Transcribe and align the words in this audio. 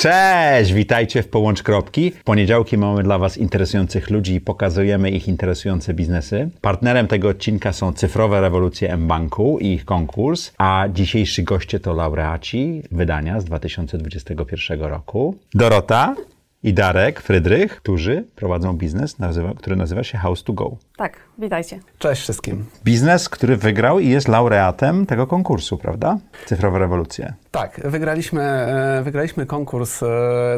Cześć, 0.00 0.72
witajcie 0.72 1.22
w 1.22 1.28
Połącz 1.28 1.62
Kropki. 1.62 2.10
W 2.10 2.24
poniedziałki 2.24 2.78
mamy 2.78 3.02
dla 3.02 3.18
Was 3.18 3.36
interesujących 3.36 4.10
ludzi 4.10 4.34
i 4.34 4.40
pokazujemy 4.40 5.10
ich 5.10 5.28
interesujące 5.28 5.94
biznesy. 5.94 6.50
Partnerem 6.60 7.06
tego 7.06 7.28
odcinka 7.28 7.72
są 7.72 7.92
Cyfrowe 7.92 8.40
Rewolucje 8.40 8.92
M-Banku 8.92 9.58
i 9.58 9.66
ich 9.66 9.84
konkurs, 9.84 10.52
a 10.58 10.84
dzisiejsi 10.94 11.44
goście 11.44 11.80
to 11.80 11.94
laureaci 11.94 12.82
wydania 12.90 13.40
z 13.40 13.44
2021 13.44 14.80
roku. 14.80 15.36
Dorota 15.54 16.16
i 16.62 16.74
Darek 16.74 17.20
Frydrych, 17.20 17.76
którzy 17.76 18.24
prowadzą 18.36 18.76
biznes, 18.76 19.16
który 19.56 19.76
nazywa 19.76 20.04
się 20.04 20.18
House 20.18 20.44
to 20.44 20.52
Go. 20.52 20.76
Tak, 21.00 21.16
witajcie. 21.38 21.78
Cześć 21.98 22.22
wszystkim. 22.22 22.64
Biznes, 22.84 23.28
który 23.28 23.56
wygrał 23.56 23.98
i 23.98 24.08
jest 24.08 24.28
laureatem 24.28 25.06
tego 25.06 25.26
konkursu, 25.26 25.78
prawda? 25.78 26.18
Cyfrowe 26.46 26.78
Rewolucje. 26.78 27.34
Tak, 27.50 27.80
wygraliśmy, 27.84 28.42
e, 28.42 29.02
wygraliśmy 29.02 29.46
konkurs 29.46 30.02
e, 30.02 30.06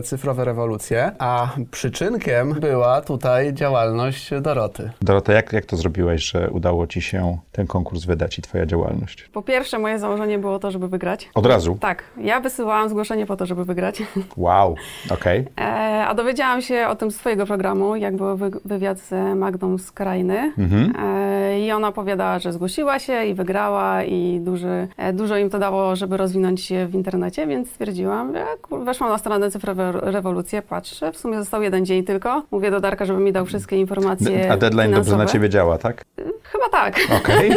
Cyfrowe 0.05 0.45
Rewolucje, 0.45 1.13
a 1.19 1.49
przyczynkiem 1.71 2.53
była 2.61 3.01
tutaj 3.01 3.55
działalność 3.55 4.31
Doroty. 4.41 4.91
Dorota, 5.03 5.33
jak, 5.33 5.53
jak 5.53 5.65
to 5.67 5.77
zrobiłeś, 5.77 6.31
że 6.31 6.51
udało 6.51 6.87
Ci 6.87 7.03
się 7.03 7.39
ten 7.53 7.67
konkurs 7.67 8.05
wydać 8.05 8.39
i 8.39 8.43
Twoja 8.43 8.67
działalność? 8.67 9.29
Po 9.33 9.43
pierwsze, 9.43 9.79
moje 9.79 9.99
założenie 9.99 10.39
było 10.39 10.59
to, 10.59 10.71
żeby 10.71 10.89
wygrać. 10.89 11.31
Od 11.35 11.47
razu? 11.47 11.79
Tak, 11.81 12.05
ja 12.17 12.41
wysyłałam 12.41 12.89
zgłoszenie 12.89 13.27
po 13.27 13.37
to, 13.37 13.47
żeby 13.47 13.65
wygrać. 13.65 14.03
Wow, 14.37 14.75
okej. 15.11 15.45
E, 15.61 15.63
a 16.07 16.15
dowiedziałam 16.15 16.63
się 16.63 16.87
o 16.89 16.97
tym 16.97 17.11
z 17.11 17.17
swojego 17.17 17.47
programu, 17.47 17.97
jak 17.97 18.17
był 18.17 18.37
wy- 18.37 18.51
wywiad 18.65 18.99
z 18.99 19.37
Magdą 19.39 19.79
z 19.79 19.93
Krainy. 19.93 20.32
Mhm. 20.57 20.93
E, 21.33 21.61
I 21.61 21.73
ona 21.73 21.89
opowiadała, 21.89 22.39
że 22.39 22.53
zgłosiła 22.53 22.99
się 22.99 23.25
i 23.25 23.35
wygrała 23.35 24.03
i 24.03 24.41
duży, 24.41 24.89
e, 24.97 25.13
dużo 25.13 25.37
im 25.37 25.51
to 25.51 25.59
dało, 25.59 25.97
żeby 25.97 26.17
rozwinąć 26.17 26.61
się 26.61 26.87
w 26.87 26.95
internecie, 26.95 27.47
więc 27.47 27.71
stwierdziłam, 27.71 28.35
że 28.35 28.45
weszłam 28.85 29.11
na 29.11 29.19
stronę 29.19 29.51
Cyfrowe 29.51 29.93
Rewolucje, 29.93 30.63
patrzę, 30.63 31.13
w 31.13 31.17
sumie 31.17 31.39
został 31.39 31.63
jeden 31.63 31.87
dzień 31.87 32.05
tylko. 32.05 32.43
Mówię 32.51 32.71
do 32.71 32.81
Darka, 32.81 33.05
żeby 33.05 33.21
mi 33.21 33.33
dał 33.33 33.47
wszystkie 33.47 33.77
informacje 33.77 34.53
A 34.53 34.57
deadline 34.57 34.91
dobrze 34.91 35.05
finansowe. 35.05 35.25
na 35.25 35.27
Ciebie 35.27 35.49
działa, 35.49 35.79
tak? 35.79 36.05
Chyba 36.43 36.69
tak. 36.69 36.97
Okej. 37.17 37.53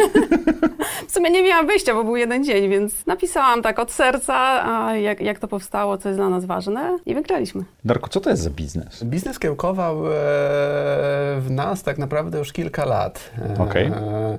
W 1.08 1.12
sumie 1.12 1.30
nie 1.30 1.42
miałam 1.42 1.66
wyjścia, 1.66 1.94
bo 1.94 2.04
był 2.04 2.16
jeden 2.16 2.44
dzień, 2.44 2.70
więc 2.70 3.06
napisałam 3.06 3.62
tak 3.62 3.78
od 3.78 3.92
serca, 3.92 4.34
a 4.64 4.96
jak, 4.96 5.20
jak 5.20 5.38
to 5.38 5.48
powstało, 5.48 5.98
co 5.98 6.08
jest 6.08 6.18
dla 6.18 6.28
nas 6.28 6.44
ważne 6.44 6.98
i 7.06 7.14
wygraliśmy. 7.14 7.64
Darku, 7.84 8.08
co 8.08 8.20
to 8.20 8.30
jest 8.30 8.42
za 8.42 8.50
biznes? 8.50 9.04
Biznes 9.04 9.38
kiełkował 9.38 10.06
e, 10.06 10.10
w 11.40 11.46
nas 11.50 11.82
tak 11.82 11.98
naprawdę 11.98 12.38
już 12.38 12.52
kilka 12.52 12.84
lat. 12.84 13.30
E, 13.66 13.70
Okej. 13.70 13.92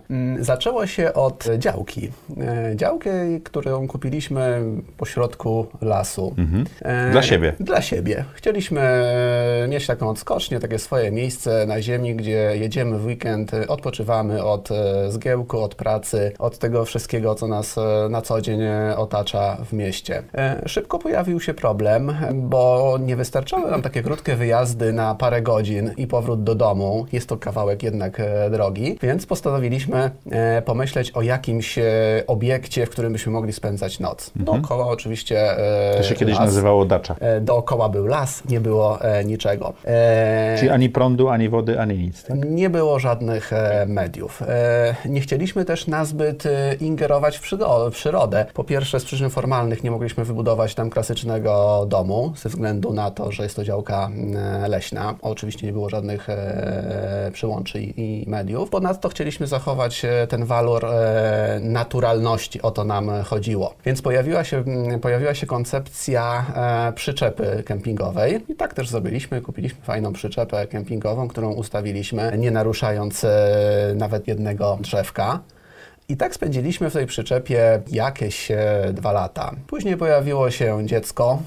mm, 0.09 0.43
Zaczęło 0.43 0.87
się 0.87 1.13
od 1.13 1.45
działki. 1.57 2.09
E, 2.41 2.75
Działkę, 2.75 3.09
którą 3.43 3.87
kupiliśmy 3.87 4.61
pośrodku 4.97 5.67
lasu. 5.81 6.35
Mhm. 6.37 6.65
E, 6.81 7.11
Dla 7.11 7.21
siebie. 7.21 7.53
Dla 7.59 7.81
siebie. 7.81 8.25
Chcieliśmy 8.33 8.81
e, 8.81 9.67
mieć 9.69 9.87
taką 9.87 10.09
odskocznię, 10.09 10.59
takie 10.59 10.79
swoje 10.79 11.11
miejsce 11.11 11.65
na 11.65 11.81
ziemi, 11.81 12.15
gdzie 12.15 12.51
jedziemy 12.55 12.97
w 12.99 13.05
weekend, 13.05 13.53
e, 13.53 13.67
odpoczywamy 13.67 14.43
od 14.43 14.71
e, 14.71 15.11
zgiełku, 15.11 15.59
od 15.59 15.75
pracy, 15.75 16.31
od 16.39 16.57
tego 16.57 16.85
wszystkiego, 16.85 17.35
co 17.35 17.47
nas 17.47 17.77
e, 17.77 18.09
na 18.09 18.21
co 18.21 18.41
dzień 18.41 18.61
e, 18.61 18.97
otacza 18.97 19.57
w 19.65 19.73
mieście. 19.73 20.23
E, 20.35 20.61
Szybko 20.65 20.99
pojawił 20.99 21.39
się 21.39 21.53
problem, 21.53 22.13
bo 22.33 22.97
nie 23.01 23.15
wystarczały 23.15 23.71
nam 23.71 23.81
takie 23.81 24.03
krótkie 24.03 24.35
wyjazdy 24.35 24.93
na 24.93 25.15
parę 25.15 25.41
godzin 25.41 25.91
i 25.97 26.07
powrót 26.07 26.43
do 26.43 26.55
domu. 26.55 27.05
Jest 27.11 27.29
to 27.29 27.37
kawałek 27.37 27.83
jednak 27.83 28.19
e, 28.19 28.49
drogi, 28.49 28.97
więc 29.01 29.16
postanowiliśmy 29.25 30.11
e, 30.31 30.61
pomyśleć 30.61 31.11
o 31.11 31.21
jakimś 31.21 31.77
e, 31.77 31.83
obiekcie, 32.27 32.85
w 32.85 32.89
którym 32.89 33.13
byśmy 33.13 33.31
mogli 33.31 33.53
spędzać 33.53 33.99
noc. 33.99 34.31
Dookoła 34.35 34.87
oczywiście 34.87 35.57
e, 35.93 35.97
To 35.97 36.03
się 36.03 36.15
kiedyś 36.15 36.35
las. 36.35 36.45
nazywało 36.45 36.85
dacza. 36.85 37.15
Dookoła 37.41 37.89
był 37.89 38.05
las, 38.07 38.43
nie 38.49 38.59
było 38.59 38.99
niczego. 39.25 39.73
Czyli 40.57 40.69
ani 40.69 40.89
prądu, 40.89 41.29
ani 41.29 41.49
wody, 41.49 41.79
ani 41.79 41.97
nic, 41.97 42.23
tak? 42.23 42.37
nie 42.49 42.69
było 42.69 42.99
żadnych 42.99 43.51
mediów. 43.87 44.43
Nie 45.05 45.21
chcieliśmy 45.21 45.65
też 45.65 45.87
nazbyt 45.87 46.43
ingerować 46.79 47.37
w, 47.37 47.41
przyro- 47.41 47.91
w 47.91 47.93
przyrodę. 47.93 48.45
Po 48.53 48.63
pierwsze, 48.63 48.99
z 48.99 49.05
przyczyn 49.05 49.29
formalnych 49.29 49.83
nie 49.83 49.91
mogliśmy 49.91 50.25
wybudować 50.25 50.75
tam 50.75 50.89
klasycznego 50.89 51.85
domu, 51.87 52.33
ze 52.35 52.49
względu 52.49 52.93
na 52.93 53.11
to, 53.11 53.31
że 53.31 53.43
jest 53.43 53.55
to 53.55 53.63
działka 53.63 54.09
leśna. 54.67 55.15
Oczywiście 55.21 55.67
nie 55.67 55.73
było 55.73 55.89
żadnych 55.89 56.27
przyłączy 57.33 57.81
i, 57.81 58.23
i 58.23 58.29
mediów. 58.29 58.69
Ponadto 58.69 59.06
chcieliśmy 59.09 59.47
zachować 59.47 60.05
e, 60.05 60.27
ten 60.27 60.45
walor 60.45 60.85
e, 60.85 61.59
naturalności, 61.63 62.61
o 62.61 62.71
to 62.71 62.83
nam 62.83 63.11
chodziło. 63.23 63.73
Więc 63.85 64.01
pojawiła 64.01 64.43
się, 64.43 64.57
m, 64.57 64.99
pojawiła 64.99 65.33
się 65.33 65.47
koncepcja 65.47 66.45
e, 66.89 66.93
przyczepy 66.93 67.63
kempingowej 67.65 68.43
i 68.49 68.55
tak 68.55 68.73
też 68.73 68.89
zrobiliśmy. 68.89 69.41
Kupiliśmy 69.41 69.81
fajną 69.81 70.13
przyczepę 70.13 70.67
kempingową, 70.67 71.27
którą 71.27 71.53
ustawiliśmy, 71.53 72.37
nie 72.37 72.51
naruszając 72.51 73.25
nawet 73.95 74.27
jednego 74.27 74.77
drzewka. 74.81 75.39
I 76.09 76.17
tak 76.17 76.35
spędziliśmy 76.35 76.89
w 76.89 76.93
tej 76.93 77.05
przyczepie 77.05 77.81
jakieś 77.91 78.51
dwa 78.93 79.11
lata. 79.11 79.51
Później 79.67 79.97
pojawiło 79.97 80.51
się 80.51 80.85
dziecko 80.85 81.39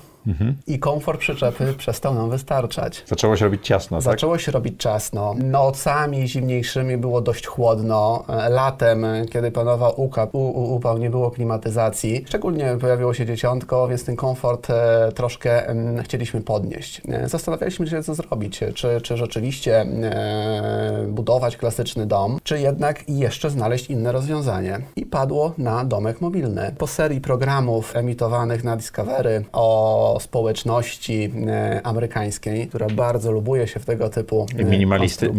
i 0.66 0.78
komfort 0.78 1.20
przyczepy 1.20 1.74
przestał 1.78 2.14
nam 2.14 2.30
wystarczać. 2.30 3.04
Zaczęło 3.06 3.36
się 3.36 3.44
robić 3.44 3.66
ciasno, 3.66 3.96
tak? 3.96 4.04
Zaczęło 4.04 4.38
się 4.38 4.52
robić 4.52 4.76
czasno. 4.78 5.34
Nocami 5.38 6.28
zimniejszymi 6.28 6.96
było 6.96 7.20
dość 7.20 7.46
chłodno. 7.46 8.24
Latem, 8.50 9.06
kiedy 9.32 9.50
panował 9.50 9.92
uka- 9.92 10.28
u, 10.32 10.38
u, 10.38 10.74
upał, 10.74 10.98
nie 10.98 11.10
było 11.10 11.30
klimatyzacji. 11.30 12.24
Szczególnie 12.26 12.76
pojawiło 12.80 13.14
się 13.14 13.26
dzieciątko, 13.26 13.88
więc 13.88 14.04
ten 14.04 14.16
komfort 14.16 14.70
e, 14.70 15.12
troszkę 15.14 15.68
em, 15.68 16.02
chcieliśmy 16.02 16.40
podnieść. 16.40 17.02
E, 17.08 17.28
Zastanawialiśmy 17.28 17.86
się, 17.86 18.02
co 18.02 18.14
zrobić. 18.14 18.60
Czy, 18.74 19.00
czy 19.00 19.16
rzeczywiście 19.16 19.80
e, 19.80 21.04
budować 21.08 21.56
klasyczny 21.56 22.06
dom, 22.06 22.38
czy 22.42 22.60
jednak 22.60 23.08
jeszcze 23.08 23.50
znaleźć 23.50 23.90
inne 23.90 24.12
rozwiązanie. 24.12 24.78
I 24.96 25.06
padło 25.06 25.52
na 25.58 25.84
domek 25.84 26.20
mobilny. 26.20 26.74
Po 26.78 26.86
serii 26.86 27.20
programów 27.20 27.96
emitowanych 27.96 28.64
na 28.64 28.76
Discovery 28.76 29.44
o 29.52 30.09
społeczności 30.20 31.32
e, 31.46 31.80
amerykańskiej, 31.84 32.68
która 32.68 32.86
bardzo 32.86 33.32
lubuje 33.32 33.66
się 33.66 33.80
w 33.80 33.86
tego 33.86 34.08
typu 34.08 34.46
e, 34.58 34.64
Minimalisty, 34.64 35.30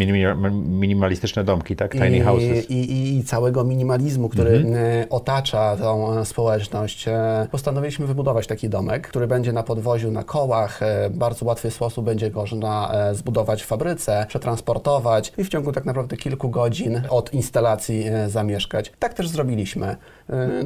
minimalistyczne 0.53 1.43
domki, 1.43 1.75
tak? 1.75 1.91
Tiny 1.91 2.17
i, 2.17 2.21
houses. 2.21 2.69
I, 2.69 3.17
i, 3.17 3.23
całego 3.23 3.63
minimalizmu, 3.63 4.29
który 4.29 4.65
e, 4.75 5.09
otacza 5.09 5.77
tą 5.77 6.25
społeczność. 6.25 7.05
Postanowiliśmy 7.51 8.07
wybudować 8.07 8.47
taki 8.47 8.69
domek, 8.69 9.07
który 9.07 9.27
będzie 9.27 9.53
na 9.53 9.63
podwoziu 9.63 10.11
na 10.11 10.23
kołach. 10.23 10.79
W 11.09 11.17
bardzo 11.17 11.45
łatwy 11.45 11.71
sposób 11.71 12.05
będzie 12.05 12.31
go 12.31 12.41
można 12.41 12.91
zbudować 13.13 13.63
w 13.63 13.65
fabryce, 13.65 14.25
przetransportować 14.27 15.33
i 15.37 15.43
w 15.43 15.49
ciągu 15.49 15.71
tak 15.71 15.85
naprawdę 15.85 16.17
kilku 16.17 16.49
godzin 16.49 17.01
od 17.09 17.33
instalacji 17.33 18.05
zamieszkać. 18.27 18.91
Tak 18.99 19.13
też 19.13 19.27
zrobiliśmy. 19.27 19.95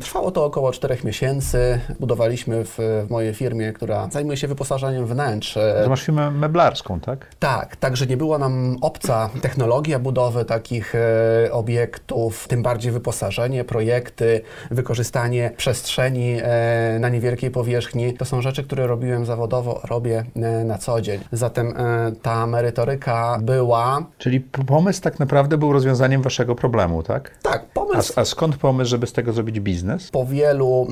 Trwało 0.01 0.31
to 0.31 0.45
około 0.45 0.71
czterech 0.71 1.03
miesięcy. 1.03 1.79
Budowaliśmy 1.99 2.65
w, 2.65 2.77
w 3.07 3.09
mojej 3.09 3.33
firmie, 3.33 3.73
która 3.73 3.94
zajmuje 4.11 4.37
się 4.37 4.47
wyposażeniem 4.47 5.05
wnętrz. 5.05 5.57
e, 5.57 5.81
To 5.83 5.89
masz 5.89 6.03
firmę 6.03 6.31
meblarską, 6.31 6.99
tak? 6.99 7.27
tak, 7.39 7.75
także 7.75 8.05
nie 8.07 8.17
była 8.17 8.37
nam 8.37 8.77
obca 8.81 9.29
technologia 9.41 9.99
budowy 9.99 10.45
takich 10.45 10.95
e, 10.95 11.51
obiektów, 11.51 12.47
tym 12.47 12.63
bardziej 12.63 12.91
wyposażenie, 12.91 13.63
projekty, 13.63 14.41
wykorzystanie 14.71 15.51
przestrzeni 15.57 16.37
e, 16.41 16.97
na 16.99 17.09
niewielkiej 17.09 17.51
powierzchni. 17.51 18.13
To 18.13 18.25
są 18.25 18.41
rzeczy, 18.41 18.63
które 18.63 18.87
robiłem 18.87 19.25
zawodowo, 19.25 19.81
robię 19.89 20.23
na 20.65 20.77
co 20.77 21.01
dzień. 21.01 21.19
Zatem 21.31 21.73
ta 22.21 22.47
merytoryka 22.47 23.37
była, 23.41 24.05
Czyli 24.17 24.39
pomysł 24.41 25.01
tak 25.01 25.19
naprawdę 25.19 25.57
był 25.57 25.73
rozwiązaniem 25.73 26.21
waszego 26.21 26.55
problemu, 26.55 27.03
tak? 27.03 27.37
tak, 27.43 27.63
A, 27.63 27.73
pomysł 27.73 28.13
a 28.15 28.25
skąd 28.25 28.57
pomysł, 28.57 28.89
żeby 28.89 29.07
z 29.07 29.13
tego 29.13 29.33
zrobić 29.33 29.59
biznes? 29.59 30.11
Po 30.11 30.25
wielu 30.25 30.87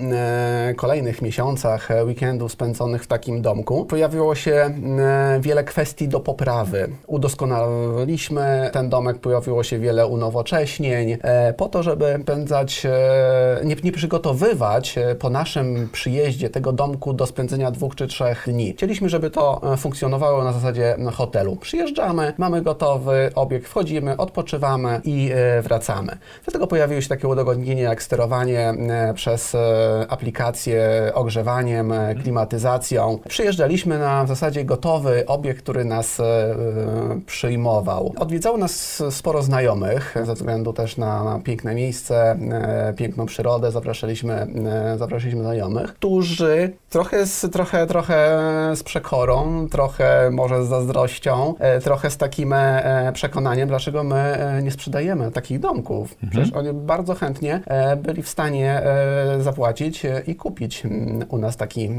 kolejnych 0.76 1.22
miesiącach 1.22 1.90
weekendów 2.06 2.52
spędzonych 2.52 2.93
w 3.00 3.08
takim 3.08 3.42
domku 3.42 3.86
pojawiło 3.86 4.36
się 4.36 4.52
e, 4.52 5.40
wiele 5.42 5.64
kwestii 5.64 6.08
do 6.08 6.20
poprawy. 6.20 6.90
Udoskonaliliśmy 7.08 8.70
ten 8.74 8.90
domek, 8.90 9.20
pojawiło 9.20 9.64
się 9.64 9.80
wiele 9.80 10.08
unowocześnień 10.08 11.18
e, 11.22 11.54
po 11.54 11.70
to, 11.70 11.84
żeby 11.84 12.20
spędzać, 12.24 12.86
e, 12.86 13.62
nie, 13.66 13.76
nie 13.84 13.92
przygotowywać 13.92 14.96
po 15.20 15.30
naszym 15.30 15.90
przyjeździe 15.92 16.50
tego 16.50 16.72
domku 16.72 17.14
do 17.14 17.26
spędzenia 17.26 17.72
dwóch 17.72 17.96
czy 17.96 18.08
trzech 18.08 18.44
dni. 18.48 18.74
Chcieliśmy, 18.74 19.10
żeby 19.10 19.30
to 19.30 19.62
funkcjonowało 19.78 20.44
na 20.44 20.54
zasadzie 20.54 20.96
hotelu. 21.14 21.56
Przyjeżdżamy, 21.56 22.34
mamy 22.38 22.62
gotowy 22.62 23.32
obiekt, 23.36 23.68
wchodzimy, 23.68 24.18
odpoczywamy 24.18 25.02
i 25.04 25.32
wracamy. 25.62 26.18
Dlatego 26.44 26.68
pojawiły 26.68 27.02
się 27.02 27.10
takie 27.10 27.28
udogodnienia 27.28 27.84
jak 27.84 28.04
sterowanie 28.04 28.74
przez 29.16 29.56
aplikację 30.10 31.12
ogrzewaniem, 31.14 31.92
e, 31.92 32.16
klimatyzacją, 32.16 32.83
relacją. 32.84 33.20
Przyjeżdżaliśmy 33.30 34.00
na 34.00 34.24
w 34.24 34.28
zasadzie 34.28 34.66
gotowy 34.66 35.26
obiekt, 35.28 35.62
który 35.64 35.86
nas 35.86 36.20
e, 36.20 36.56
przyjmował. 37.26 38.14
Odwiedzało 38.18 38.58
nas 38.58 39.04
sporo 39.10 39.44
znajomych, 39.44 40.16
ze 40.24 40.34
względu 40.34 40.74
też 40.74 40.98
na, 40.98 41.24
na 41.24 41.40
piękne 41.40 41.76
miejsce, 41.76 42.32
e, 42.32 42.94
piękną 42.98 43.26
przyrodę. 43.26 43.72
Zapraszaliśmy, 43.72 44.34
e, 44.34 44.98
zapraszaliśmy 44.98 45.42
znajomych, 45.42 45.94
którzy 45.94 46.74
trochę 46.90 47.26
z, 47.26 47.52
trochę, 47.52 47.88
trochę 47.88 48.40
z 48.76 48.84
przekorą, 48.84 49.68
trochę 49.72 50.30
może 50.32 50.66
z 50.66 50.68
zazdrością, 50.68 51.54
trochę 51.84 52.10
z 52.10 52.18
takim 52.18 52.54
przekonaniem, 53.14 53.68
dlaczego 53.68 54.04
my 54.04 54.38
nie 54.64 54.72
sprzedajemy 54.72 55.32
takich 55.32 55.60
domków. 55.60 56.16
Przecież 56.30 56.54
oni 56.54 56.74
bardzo 56.74 57.16
chętnie 57.16 57.62
byli 57.98 58.24
w 58.24 58.30
stanie 58.30 58.82
zapłacić 59.40 60.04
i 60.28 60.36
kupić 60.36 60.86
mm, 60.86 61.26
u 61.30 61.38
nas 61.38 61.58
taki, 61.58 61.90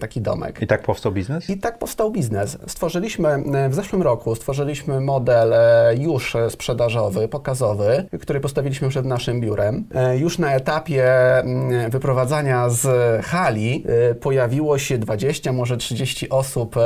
taki 0.00 0.20
domek. 0.30 0.62
I 0.62 0.66
tak 0.66 0.82
powstał 0.82 1.12
biznes? 1.12 1.50
I 1.50 1.58
tak 1.58 1.78
powstał 1.78 2.10
biznes. 2.10 2.58
Stworzyliśmy 2.66 3.28
e, 3.28 3.68
w 3.68 3.74
zeszłym 3.74 4.02
roku 4.02 4.34
stworzyliśmy 4.34 5.00
model 5.00 5.52
e, 5.52 5.94
już 5.98 6.36
sprzedażowy, 6.48 7.28
pokazowy, 7.28 8.06
który 8.20 8.40
postawiliśmy 8.40 8.88
przed 8.88 9.06
naszym 9.06 9.40
biurem. 9.40 9.84
E, 9.94 10.18
Już 10.18 10.38
na 10.38 10.54
etapie 10.54 11.04
mm, 11.38 11.90
wyprowadzania 11.90 12.68
z 12.68 12.86
hali 13.24 13.84
pojawiło 14.20 14.78
się 14.78 14.98
20, 14.98 15.52
może 15.52 15.76
30 15.76 16.28
osób 16.30 16.76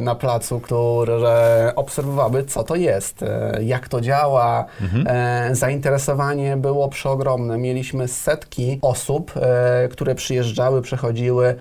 na 0.00 0.14
placu, 0.14 0.60
które 0.60 1.72
obserwowały, 1.76 2.44
co 2.44 2.64
to 2.64 2.76
jest, 2.76 3.24
jak 3.60 3.88
to 3.88 4.00
działa. 4.00 4.64
E, 5.06 5.48
Zainteresowanie 5.52 6.56
było 6.56 6.88
przeogromne. 6.88 7.58
Mieliśmy 7.58 8.08
setki 8.08 8.78
osób, 8.82 9.32
które 9.90 10.14
przyjeżdżały, 10.14 10.82
przechodziły, 10.82 11.54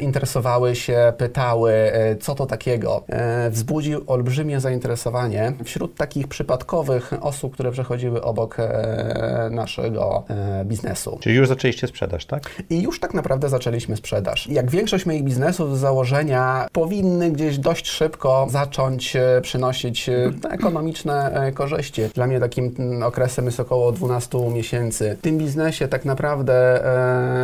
interesowały 0.00 0.74
się, 0.76 0.83
pytały, 1.16 1.72
e, 1.72 2.16
co 2.16 2.34
to 2.34 2.46
takiego. 2.46 3.02
E, 3.08 3.50
Wzbudził 3.50 4.00
olbrzymie 4.06 4.60
zainteresowanie 4.60 5.52
wśród 5.64 5.96
takich 5.96 6.28
przypadkowych 6.28 7.12
osób, 7.20 7.54
które 7.54 7.70
przechodziły 7.70 8.22
obok 8.22 8.56
e, 8.58 9.48
naszego 9.50 10.24
biznesu. 10.64 11.18
Czyli 11.20 11.36
już 11.36 11.48
zaczęliście 11.48 11.86
sprzedaż, 11.86 12.26
tak? 12.26 12.62
I 12.70 12.82
już 12.82 13.00
tak 13.00 13.14
naprawdę 13.14 13.48
zaczęliśmy 13.48 13.96
sprzedaż. 13.96 14.46
Jak 14.46 14.70
większość 14.70 15.06
moich 15.06 15.22
biznesów 15.24 15.78
z 15.78 15.80
założenia 15.80 16.68
powinny 16.72 17.30
gdzieś 17.30 17.58
dość 17.58 17.88
szybko 17.88 18.46
zacząć 18.50 19.16
przynosić 19.42 20.10
ekonomiczne 20.50 21.52
korzyści. 21.54 22.02
Dla 22.14 22.26
mnie 22.26 22.40
takim 22.40 22.74
mm, 22.78 23.02
okresem 23.02 23.46
jest 23.46 23.60
około 23.60 23.92
12 23.92 24.38
miesięcy. 24.50 25.16
W 25.18 25.22
tym 25.22 25.38
biznesie 25.38 25.88
tak 25.88 26.04
naprawdę 26.04 26.84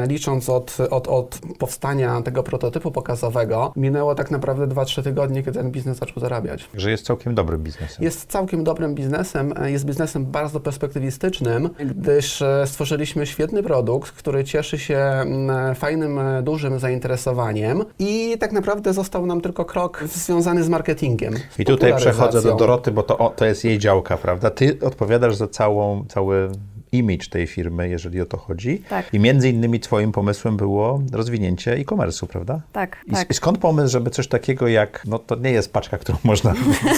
licząc 0.08 0.48
od, 0.48 0.78
od, 0.90 1.08
od 1.08 1.38
powstania 1.58 2.22
tego 2.22 2.42
prototypu 2.42 2.90
pokazowego 2.90 3.29
minęło 3.76 4.14
tak 4.14 4.30
naprawdę 4.30 4.66
2-3 4.66 5.02
tygodnie, 5.02 5.42
kiedy 5.42 5.58
ten 5.58 5.70
biznes 5.70 5.98
zaczął 5.98 6.20
zarabiać. 6.20 6.68
Że 6.74 6.90
jest 6.90 7.06
całkiem 7.06 7.34
dobrym 7.34 7.62
biznesem. 7.62 8.04
Jest 8.04 8.30
całkiem 8.30 8.64
dobrym 8.64 8.94
biznesem, 8.94 9.54
e, 9.56 9.70
jest 9.70 9.84
biznesem 9.84 10.26
bardzo 10.26 10.60
perspektywistycznym, 10.60 11.70
gdyż 11.78 12.42
e, 12.42 12.66
stworzyliśmy 12.66 13.26
świetny 13.26 13.62
produkt, 13.62 14.12
który 14.12 14.44
cieszy 14.44 14.78
się 14.78 14.98
mm, 14.98 15.74
fajnym, 15.74 16.18
e, 16.18 16.42
dużym 16.42 16.78
zainteresowaniem 16.78 17.84
i 17.98 18.36
tak 18.40 18.52
naprawdę 18.52 18.92
został 18.92 19.26
nam 19.26 19.40
tylko 19.40 19.64
krok 19.64 20.04
związany 20.04 20.64
z 20.64 20.68
marketingiem. 20.68 21.34
z 21.50 21.58
I 21.58 21.64
tutaj 21.64 21.96
przechodzę 21.96 22.42
do. 22.42 22.54
Doroty, 22.54 22.90
bo 22.90 23.02
to, 23.02 23.18
o, 23.18 23.30
to 23.30 23.46
jest 23.46 23.64
jej 23.64 23.78
działka, 23.78 24.16
prawda? 24.16 24.50
Ty 24.50 24.78
odpowiadasz 24.82 25.36
za 25.36 25.48
całą, 25.48 26.04
cały 26.08 26.50
image 26.92 27.28
tej 27.30 27.46
firmy, 27.46 27.88
jeżeli 27.88 28.20
o 28.20 28.26
to 28.26 28.36
chodzi. 28.36 28.78
Tak. 28.88 29.14
I 29.14 29.18
między 29.20 29.48
innymi 29.50 29.80
twoim 29.80 30.12
pomysłem 30.12 30.56
było 30.56 31.00
rozwinięcie 31.12 31.72
e-commerce'u, 31.74 32.26
prawda? 32.26 32.60
Tak, 32.72 32.96
I, 33.06 33.10
tak. 33.12 33.34
Skąd 33.34 33.58
pomysł, 33.58 33.92
żeby 33.92 34.10
coś 34.10 34.28
takiego 34.28 34.68
jak, 34.68 35.02
no 35.06 35.18
to 35.18 35.36
nie 35.36 35.50
jest 35.50 35.72
paczka, 35.72 35.98
którą 35.98 36.18
można 36.24 36.54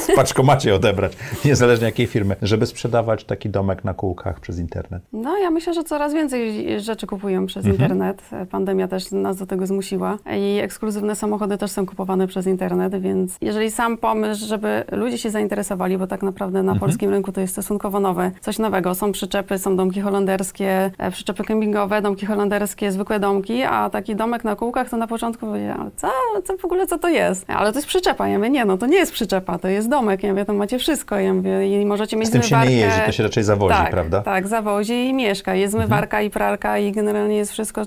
w 0.08 0.14
paczkomacie 0.16 0.74
odebrać, 0.74 1.12
niezależnie 1.44 1.86
jakiej 1.86 2.06
firmy, 2.06 2.36
żeby 2.42 2.66
sprzedawać 2.66 3.24
taki 3.24 3.50
domek 3.50 3.84
na 3.84 3.94
kółkach 3.94 4.40
przez 4.40 4.58
internet? 4.58 5.02
No, 5.12 5.38
ja 5.38 5.50
myślę, 5.50 5.74
że 5.74 5.84
coraz 5.84 6.14
więcej 6.14 6.80
rzeczy 6.80 7.06
kupują 7.06 7.46
przez 7.46 7.66
Mhm. 7.66 7.82
internet. 7.82 8.22
Pandemia 8.50 8.88
też 8.88 9.10
nas 9.12 9.36
do 9.36 9.46
tego 9.46 9.66
zmusiła. 9.66 10.18
I 10.36 10.58
ekskluzywne 10.58 11.16
samochody 11.16 11.58
też 11.58 11.70
są 11.70 11.86
kupowane 11.86 12.26
przez 12.26 12.46
internet, 12.46 13.00
więc 13.00 13.36
jeżeli 13.40 13.70
sam 13.70 13.96
pomysł, 13.98 14.46
żeby 14.46 14.84
ludzie 14.92 15.18
się 15.18 15.30
zainteresowali, 15.30 15.98
bo 15.98 16.06
tak 16.06 16.22
naprawdę 16.22 16.58
Mhm. 16.58 16.76
na 16.76 16.80
polskim 16.80 17.10
rynku 17.10 17.32
to 17.32 17.40
jest 17.40 17.52
stosunkowo 17.52 18.00
nowe, 18.00 18.30
coś 18.40 18.58
nowego. 18.58 18.94
Są 18.94 19.12
przyczepy, 19.12 19.58
są 19.58 19.76
domki 19.82 20.00
holenderskie, 20.00 20.90
e, 20.98 21.10
przyczepy 21.10 21.44
kempingowe, 21.44 22.02
domki 22.02 22.26
holenderskie, 22.26 22.92
zwykłe 22.92 23.20
domki, 23.20 23.62
a 23.62 23.90
taki 23.90 24.16
domek 24.16 24.44
na 24.44 24.56
kółkach 24.56 24.88
to 24.90 24.96
na 24.96 25.06
początku 25.06 25.46
powiedziałam, 25.46 25.90
co, 25.96 26.08
co 26.44 26.56
w 26.56 26.64
ogóle, 26.64 26.86
co 26.86 26.98
to 26.98 27.08
jest? 27.08 27.50
Ale 27.50 27.72
to 27.72 27.78
jest 27.78 27.88
przyczepa. 27.88 28.28
Ja 28.28 28.38
mówię, 28.38 28.50
nie, 28.50 28.64
no 28.64 28.78
to 28.78 28.86
nie 28.86 28.96
jest 28.96 29.12
przyczepa, 29.12 29.58
to 29.58 29.68
jest 29.68 29.88
domek. 29.88 30.22
Ja 30.22 30.30
mówię, 30.30 30.44
to 30.44 30.52
macie 30.52 30.78
wszystko. 30.78 31.18
Ja 31.18 31.34
mówię, 31.34 31.80
i 31.82 31.86
możecie 31.86 32.16
mieć 32.16 32.28
Z 32.28 32.30
tym 32.30 32.42
się 32.42 32.56
nie 32.56 32.62
zmywarkę. 32.62 32.72
jeździ, 32.86 33.00
to 33.06 33.12
się 33.12 33.22
raczej 33.22 33.44
zawozi, 33.44 33.74
tak, 33.74 33.90
prawda? 33.90 34.18
Mhm. 34.18 34.34
Tak, 34.36 34.48
zawozi 34.48 35.08
i 35.08 35.14
mieszka. 35.14 35.54
Jest 35.54 35.72
zmywarka 35.74 36.22
i 36.22 36.30
pralka 36.30 36.78
i 36.78 36.92
generalnie 36.92 37.36
jest 37.36 37.52
wszystko, 37.52 37.82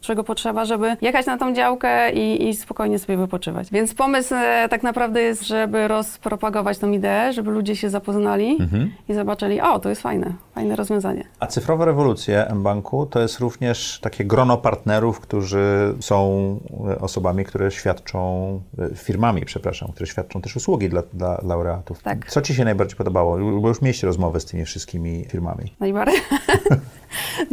czego 0.00 0.24
potrzeba, 0.24 0.64
żeby 0.64 0.96
jechać 1.00 1.26
na 1.26 1.38
tą 1.38 1.54
działkę 1.54 2.12
i, 2.12 2.48
i 2.48 2.56
spokojnie 2.56 2.98
sobie 2.98 3.16
wypoczywać. 3.18 3.70
Więc 3.70 3.94
pomysł 3.94 4.34
e, 4.34 4.68
tak 4.70 4.82
naprawdę 4.82 5.22
jest, 5.22 5.46
żeby 5.46 5.88
rozpropagować 5.88 6.78
tą 6.78 6.90
ideę, 6.92 7.32
żeby 7.32 7.50
ludzie 7.50 7.76
się 7.76 7.90
zapoznali 7.90 8.56
Mhm. 8.60 8.90
i 9.08 9.14
zobaczyli, 9.14 9.60
o, 9.60 9.78
to 9.78 9.88
jest 9.88 10.02
fajne, 10.02 10.32
fajne 10.54 10.76
rozwiązanie. 10.76 11.24
A 11.40 11.46
cyfrowe 11.46 11.84
rewolucje 11.84 12.52
mBanku 12.54 13.06
to 13.06 13.20
jest 13.20 13.38
również 13.38 14.00
takie 14.02 14.24
grono 14.24 14.56
partnerów, 14.56 15.20
którzy 15.20 15.94
są 16.00 16.60
e, 16.90 16.98
osobami, 16.98 17.44
które 17.44 17.70
świadczą, 17.70 18.62
e, 18.78 18.94
firmami, 18.94 19.44
przepraszam, 19.44 19.92
które 19.92 20.06
świadczą 20.06 20.40
też 20.40 20.56
usługi 20.56 20.88
dla, 20.88 21.02
dla 21.12 21.40
laureatów. 21.42 22.02
Tak. 22.02 22.30
Co 22.30 22.42
Ci 22.42 22.54
się 22.54 22.64
najbardziej 22.64 22.96
podobało? 22.96 23.60
Bo 23.60 23.68
już 23.68 23.82
mieliście 23.82 24.06
rozmowę 24.06 24.40
z 24.40 24.44
tymi 24.44 24.64
wszystkimi 24.64 25.24
firmami. 25.24 25.74
Najbardziej. 25.80 26.20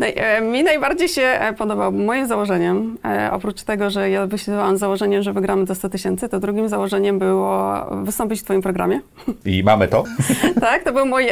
E, 0.01 0.41
Mi 0.41 0.63
najbardziej 0.63 1.07
się 1.07 1.21
e, 1.21 1.53
podobał 1.53 1.91
moim 1.91 2.27
założeniem, 2.27 2.97
e, 3.05 3.29
oprócz 3.31 3.63
tego, 3.63 3.89
że 3.89 4.09
ja 4.09 4.27
wyświetliłam 4.27 4.77
założenie, 4.77 5.23
że 5.23 5.33
wygramy 5.33 5.65
do 5.65 5.75
100 5.75 5.89
tysięcy, 5.89 6.29
to 6.29 6.39
drugim 6.39 6.69
założeniem 6.69 7.19
było 7.19 7.85
wystąpić 8.03 8.41
w 8.41 8.43
Twoim 8.43 8.61
programie. 8.61 8.99
I 9.45 9.63
mamy 9.63 9.87
to. 9.87 10.03
tak, 10.61 10.83
to 10.83 10.93
był 10.93 11.05
mój 11.05 11.27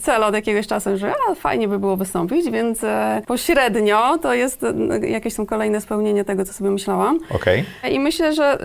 cel 0.00 0.24
od 0.24 0.34
jakiegoś 0.34 0.66
czasu, 0.66 0.96
że 0.96 1.12
a, 1.30 1.34
fajnie 1.34 1.68
by 1.68 1.78
było 1.78 1.96
wystąpić, 1.96 2.50
więc 2.50 2.80
pośrednio 3.26 4.18
to 4.18 4.34
jest 4.34 4.66
jakieś 5.02 5.34
tam 5.34 5.46
kolejne 5.46 5.80
spełnienie 5.80 6.24
tego, 6.24 6.44
co 6.44 6.52
sobie 6.52 6.70
myślałam. 6.70 7.18
Okej. 7.30 7.64
I 7.90 8.00
myślę, 8.00 8.32
że 8.34 8.58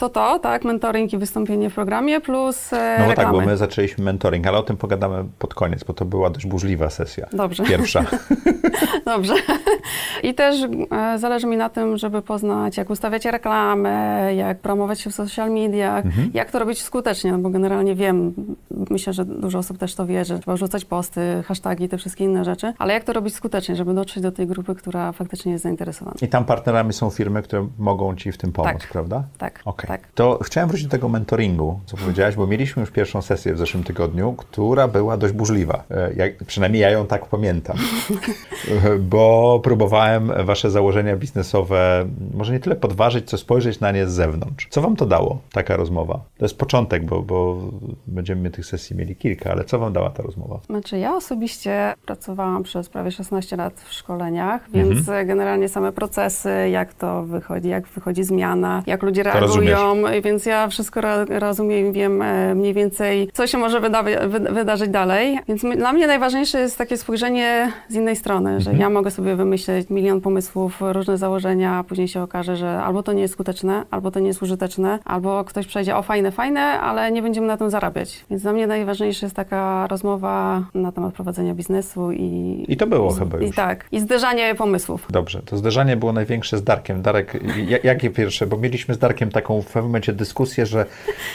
to 0.00 0.08
to, 0.08 0.38
tak, 0.38 0.64
mentoring 0.64 1.12
i 1.12 1.18
wystąpienie 1.18 1.70
w 1.70 1.74
programie 1.74 2.20
plus 2.20 2.72
e, 2.72 2.96
No 2.98 3.04
bo 3.04 3.08
tak, 3.10 3.18
reklamy. 3.18 3.38
bo 3.40 3.46
my 3.46 3.56
zaczęliśmy 3.56 4.04
mentoring, 4.04 4.46
ale 4.46 4.58
o 4.58 4.62
tym 4.62 4.76
pogadamy 4.76 5.24
pod 5.38 5.54
koniec, 5.54 5.84
bo 5.84 5.92
to 5.92 6.04
była 6.04 6.30
dość 6.30 6.46
burzliwa 6.46 6.90
sesja. 6.90 7.26
Dobrze. 7.32 7.64
Pierwsza. 7.64 8.04
Dobrze. 9.04 9.34
I 10.22 10.34
też 10.34 10.56
e, 10.92 11.18
zależy 11.18 11.46
mi 11.46 11.56
na 11.56 11.68
tym, 11.68 11.96
żeby 11.96 12.22
poznać, 12.22 12.76
jak 12.76 12.90
ustawiać 12.90 13.24
reklamę, 13.24 14.34
jak 14.34 14.58
promować 14.58 15.00
się 15.00 15.10
w 15.10 15.14
social 15.14 15.50
mediach, 15.50 16.06
Mhm. 16.06 16.30
jak 16.34 16.50
to 16.50 16.58
robić 16.58 16.82
skutecznie, 16.82 17.32
no 17.32 17.38
bo 17.38 17.50
generalnie 17.50 17.94
wiem, 17.94 18.34
myślę, 18.90 19.12
że 19.12 19.24
dużo 19.24 19.58
osób 19.58 19.78
też 19.78 19.94
to 19.94 20.06
wie, 20.06 20.24
że 20.24 20.38
trzeba 20.38 20.56
rzucać 20.56 20.84
posty, 20.84 21.20
hasztagi, 21.46 21.88
te 21.88 21.98
wszystkie 21.98 22.24
inne 22.24 22.44
rzeczy, 22.44 22.72
ale 22.78 22.94
jak 22.94 23.04
to 23.04 23.12
robić 23.12 23.34
skutecznie, 23.34 23.76
żeby 23.76 23.94
dotrzeć 23.94 24.22
do 24.22 24.32
tej 24.32 24.46
grupy, 24.46 24.74
która 24.74 25.12
faktycznie 25.12 25.52
jest 25.52 25.62
zainteresowana. 25.64 26.16
I 26.22 26.28
tam 26.28 26.44
partnerami 26.44 26.92
są 26.92 27.10
firmy, 27.10 27.42
które 27.42 27.68
mogą 27.78 28.16
Ci 28.16 28.32
w 28.32 28.38
tym 28.38 28.52
pomóc, 28.52 28.72
Tak. 28.80 28.88
prawda? 28.92 29.24
Tak, 29.38 29.60
Okej. 29.64 29.89
Tak. 29.90 30.08
To 30.14 30.38
chciałem 30.42 30.68
wrócić 30.68 30.86
do 30.86 30.90
tego 30.90 31.08
mentoringu, 31.08 31.80
co 31.86 31.96
powiedziałaś, 31.96 32.34
bo 32.36 32.46
mieliśmy 32.46 32.80
już 32.80 32.90
pierwszą 32.90 33.22
sesję 33.22 33.54
w 33.54 33.58
zeszłym 33.58 33.84
tygodniu, 33.84 34.32
która 34.32 34.88
była 34.88 35.16
dość 35.16 35.34
burzliwa. 35.34 35.84
E, 35.90 36.44
przynajmniej 36.46 36.82
ja 36.82 36.90
ją 36.90 37.06
tak 37.06 37.26
pamiętam. 37.26 37.76
Bo 39.00 39.60
próbowałem 39.64 40.32
wasze 40.44 40.70
założenia 40.70 41.16
biznesowe 41.16 42.06
może 42.34 42.52
nie 42.52 42.60
tyle 42.60 42.76
podważyć, 42.76 43.28
co 43.28 43.38
spojrzeć 43.38 43.80
na 43.80 43.92
nie 43.92 44.06
z 44.06 44.12
zewnątrz. 44.12 44.66
Co 44.70 44.80
wam 44.82 44.96
to 44.96 45.06
dało, 45.06 45.38
taka 45.52 45.76
rozmowa? 45.76 46.14
To 46.38 46.44
jest 46.44 46.58
początek, 46.58 47.04
bo, 47.04 47.22
bo 47.22 47.56
będziemy 48.06 48.50
tych 48.50 48.66
sesji 48.66 48.96
mieli 48.96 49.16
kilka, 49.16 49.50
ale 49.50 49.64
co 49.64 49.78
wam 49.78 49.92
dała 49.92 50.10
ta 50.10 50.22
rozmowa? 50.22 50.60
Znaczy, 50.66 50.98
ja 50.98 51.16
osobiście 51.16 51.94
pracowałam 52.06 52.62
przez 52.62 52.88
prawie 52.88 53.10
16 53.10 53.56
lat 53.56 53.80
w 53.80 53.92
szkoleniach, 53.92 54.70
więc 54.70 54.98
Mhm. 54.98 55.26
generalnie 55.26 55.68
same 55.68 55.92
procesy, 55.92 56.68
jak 56.70 56.94
to 56.94 57.22
wychodzi, 57.22 57.68
jak 57.68 57.88
wychodzi 57.88 58.24
zmiana, 58.24 58.82
jak 58.86 59.02
ludzie 59.02 59.24
To 59.24 59.30
reagują. 59.30 59.48
Więc 60.22 60.46
ja 60.46 60.68
wszystko 60.68 61.00
rozumiem 61.28 61.86
i 61.86 61.92
wiem 61.92 62.22
e, 62.22 62.54
mniej 62.54 62.74
więcej, 62.74 63.30
co 63.32 63.46
się 63.46 63.58
może 63.58 63.80
wyda- 63.80 64.28
wy- 64.28 64.52
wydarzyć 64.54 64.88
dalej. 64.90 65.38
Więc 65.48 65.62
dla 65.76 65.92
mnie 65.92 66.06
najważniejsze 66.06 66.60
jest 66.60 66.78
takie 66.78 66.96
spojrzenie 66.96 67.72
z 67.88 67.94
innej 67.94 68.16
strony, 68.16 68.60
że 68.60 68.74
ja 68.74 68.90
mogę 68.90 69.10
sobie 69.10 69.36
wymyśleć 69.36 69.90
milion 69.90 70.20
pomysłów, 70.20 70.76
różne 70.80 71.18
założenia, 71.18 71.74
a 71.76 71.84
później 71.84 72.08
się 72.08 72.22
okaże, 72.22 72.56
że 72.56 72.82
albo 72.82 73.02
to 73.02 73.12
nie 73.12 73.22
jest 73.22 73.34
skuteczne, 73.34 73.84
albo 73.90 74.10
to 74.10 74.20
nie 74.20 74.26
jest 74.28 74.42
użyteczne, 74.42 74.98
albo 75.04 75.44
ktoś 75.44 75.66
przejdzie, 75.66 75.96
o 75.96 76.02
fajne, 76.02 76.30
fajne, 76.30 76.60
ale 76.60 77.12
nie 77.12 77.22
będziemy 77.22 77.46
na 77.46 77.56
tym 77.56 77.70
zarabiać. 77.70 78.24
Więc 78.30 78.42
dla 78.42 78.52
mnie 78.52 78.66
najważniejsza 78.66 79.26
jest 79.26 79.36
taka 79.36 79.86
rozmowa 79.86 80.62
na 80.74 80.92
temat 80.92 81.14
prowadzenia 81.14 81.54
biznesu 81.54 82.12
i... 82.12 82.64
I 82.68 82.76
to 82.76 82.86
było 82.86 83.12
i, 83.12 83.18
chyba 83.18 83.38
I 83.38 83.46
już. 83.46 83.56
tak, 83.56 83.84
i 83.92 84.00
zderzanie 84.00 84.54
pomysłów. 84.54 85.06
Dobrze, 85.10 85.42
to 85.44 85.56
zderzenie 85.56 85.96
było 85.96 86.12
największe 86.12 86.58
z 86.58 86.64
Darkiem. 86.64 87.02
Darek, 87.02 87.40
ja- 87.68 87.78
jakie 87.84 88.10
pierwsze? 88.10 88.46
Bo 88.46 88.56
mieliśmy 88.56 88.94
z 88.94 88.98
Darkiem 88.98 89.30
taką 89.30 89.59
w 89.62 89.66
pewnym 89.66 89.84
momencie 89.84 90.12
dyskusję, 90.12 90.66
że 90.66 90.86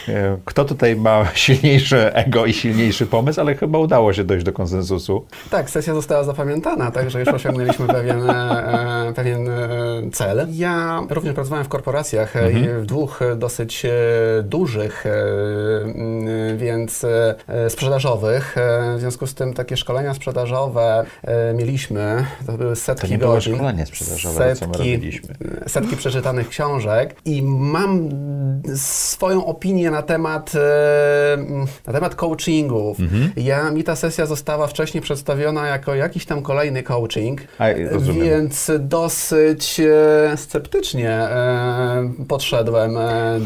e, 0.08 0.38
kto 0.46 0.65
tutaj 0.65 0.96
ma 0.96 1.25
silniejsze 1.34 2.15
ego 2.15 2.46
i 2.46 2.53
silniejszy 2.53 3.05
pomysł, 3.05 3.41
ale 3.41 3.55
chyba 3.55 3.79
udało 3.79 4.13
się 4.13 4.24
dojść 4.24 4.46
do 4.46 4.53
konsensusu. 4.53 5.25
Tak, 5.51 5.70
sesja 5.70 5.94
została 5.94 6.24
zapamiętana, 6.24 6.91
także 6.91 7.20
już 7.20 7.29
osiągnęliśmy 7.29 7.88
pewien, 7.88 8.29
e, 8.29 9.13
pewien 9.15 9.50
e, 9.50 9.62
cel. 10.13 10.48
Ja 10.51 11.01
również 11.10 11.34
pracowałem 11.34 11.65
w 11.65 11.70
korporacjach 11.70 12.34
i 12.53 12.82
w 12.82 12.86
dwóch 12.86 13.20
dosyć 13.36 13.86
dużych, 14.44 15.03
więc 16.58 17.04
e, 17.04 17.36
e, 17.48 17.70
sprzedażowych. 17.70 18.58
E, 18.58 18.96
W 18.98 19.00
związku 19.00 19.28
z 19.28 19.34
tym 19.36 19.54
takie 19.54 19.78
szkolenia 19.78 20.14
sprzedażowe 20.14 21.06
mieliśmy. 21.54 22.26
To 22.46 22.54
były 22.54 22.76
setki 22.76 23.02
To 23.02 23.08
nie 23.08 23.18
było 23.18 23.42
szkolenie 23.42 23.86
sprzedażowe, 23.86 24.56
co 24.56 24.68
my 24.68 24.74
robiliśmy. 24.78 25.36
setki 25.68 25.98
przeczytanych 25.98 26.50
książek 26.50 27.16
i 27.26 27.42
mam 27.44 28.10
swoją 28.76 29.46
opinię 29.46 29.92
na 29.92 30.02
temat, 30.02 30.52
na 31.88 31.94
temat 31.94 32.16
coachingów. 32.16 33.00
Mhm. 33.00 33.32
Ja, 33.38 33.72
mi 33.72 33.84
ta 33.84 33.96
sesja 33.96 34.26
została 34.26 34.68
wcześniej 34.68 35.02
przedstawiona 35.02 35.68
jako 35.68 35.96
jakiś 35.96 36.26
tam 36.26 36.42
kolejny 36.42 36.84
coaching, 36.84 37.42
A, 37.60 37.66
więc 38.14 38.72
dosyć 38.80 39.82
sceptycznie 40.36 41.28
podszedłem 42.28 42.98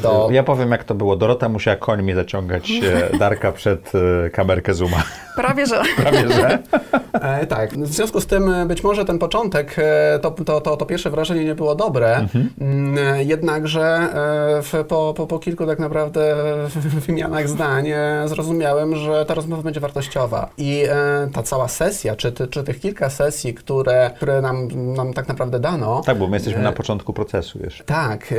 do... 0.02 0.30
Ja 0.32 0.44
powiem, 0.44 0.72
jak 0.72 0.84
to 0.84 0.96
było. 0.96 1.16
Dorota 1.16 1.50
musiała 1.50 1.78
końmi 1.78 2.14
zaciągać 2.14 2.72
e, 2.72 2.99
Darka 3.20 3.52
przed 3.52 3.92
e, 3.96 4.30
kamerkę 4.30 4.74
Zooma. 4.74 5.04
Prawie, 5.40 5.66
że... 5.66 5.82
Prawie, 6.02 6.30
że? 6.34 6.60
E, 7.14 7.46
tak, 7.48 7.74
w 7.74 7.94
związku 7.94 8.22
z 8.22 8.26
tym 8.28 8.50
e, 8.54 8.66
być 8.66 8.84
może 8.84 9.06
ten 9.06 9.20
początek, 9.20 9.76
e, 9.78 10.20
to, 10.22 10.32
to, 10.32 10.62
to, 10.62 10.78
to 10.78 10.86
pierwsze 10.86 11.10
wrażenie 11.10 11.46
nie 11.46 11.56
było 11.56 11.76
dobre, 11.76 12.26
Mm, 12.62 12.98
e, 12.98 13.24
jednakże 13.24 14.08
w, 14.62 14.84
po, 14.88 15.14
po, 15.18 15.28
po 15.28 15.40
kilku 15.40 15.66
tak 15.66 15.80
naprawdę 15.80 16.36
wymianach 17.08 17.50
zdań 17.50 17.88
zrozumiałem, 18.26 18.96
że 18.96 19.26
ta 19.26 19.34
rozmowa 19.34 19.64
będzie 19.64 19.80
wartościowa 19.80 20.50
i 20.58 20.84
ta 21.34 21.44
cała 21.44 21.68
sesja, 21.68 22.16
czy, 22.16 22.32
ty, 22.32 22.48
czy 22.48 22.64
tych 22.64 22.80
kilka 22.80 23.10
sesji, 23.10 23.54
które, 23.54 24.12
które 24.16 24.42
nam, 24.42 24.68
nam 24.96 25.14
tak 25.14 25.28
naprawdę 25.28 25.60
dano, 25.60 26.02
Tak, 26.06 26.18
bo 26.18 26.28
my 26.28 26.36
jesteśmy 26.36 26.62
na 26.62 26.72
początku 26.72 27.14
procesu 27.14 27.60
jeszcze. 27.64 27.84
tak, 27.84 28.34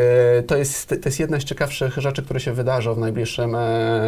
to 0.46 0.56
jest, 0.56 0.88
to 0.88 1.08
jest 1.08 1.20
jedna 1.20 1.40
z 1.40 1.44
ciekawszych 1.44 1.96
rzeczy, 1.96 2.22
które 2.22 2.40
się 2.40 2.52
wydarzą 2.52 2.94
w 2.94 2.98
najbliższym 2.98 3.56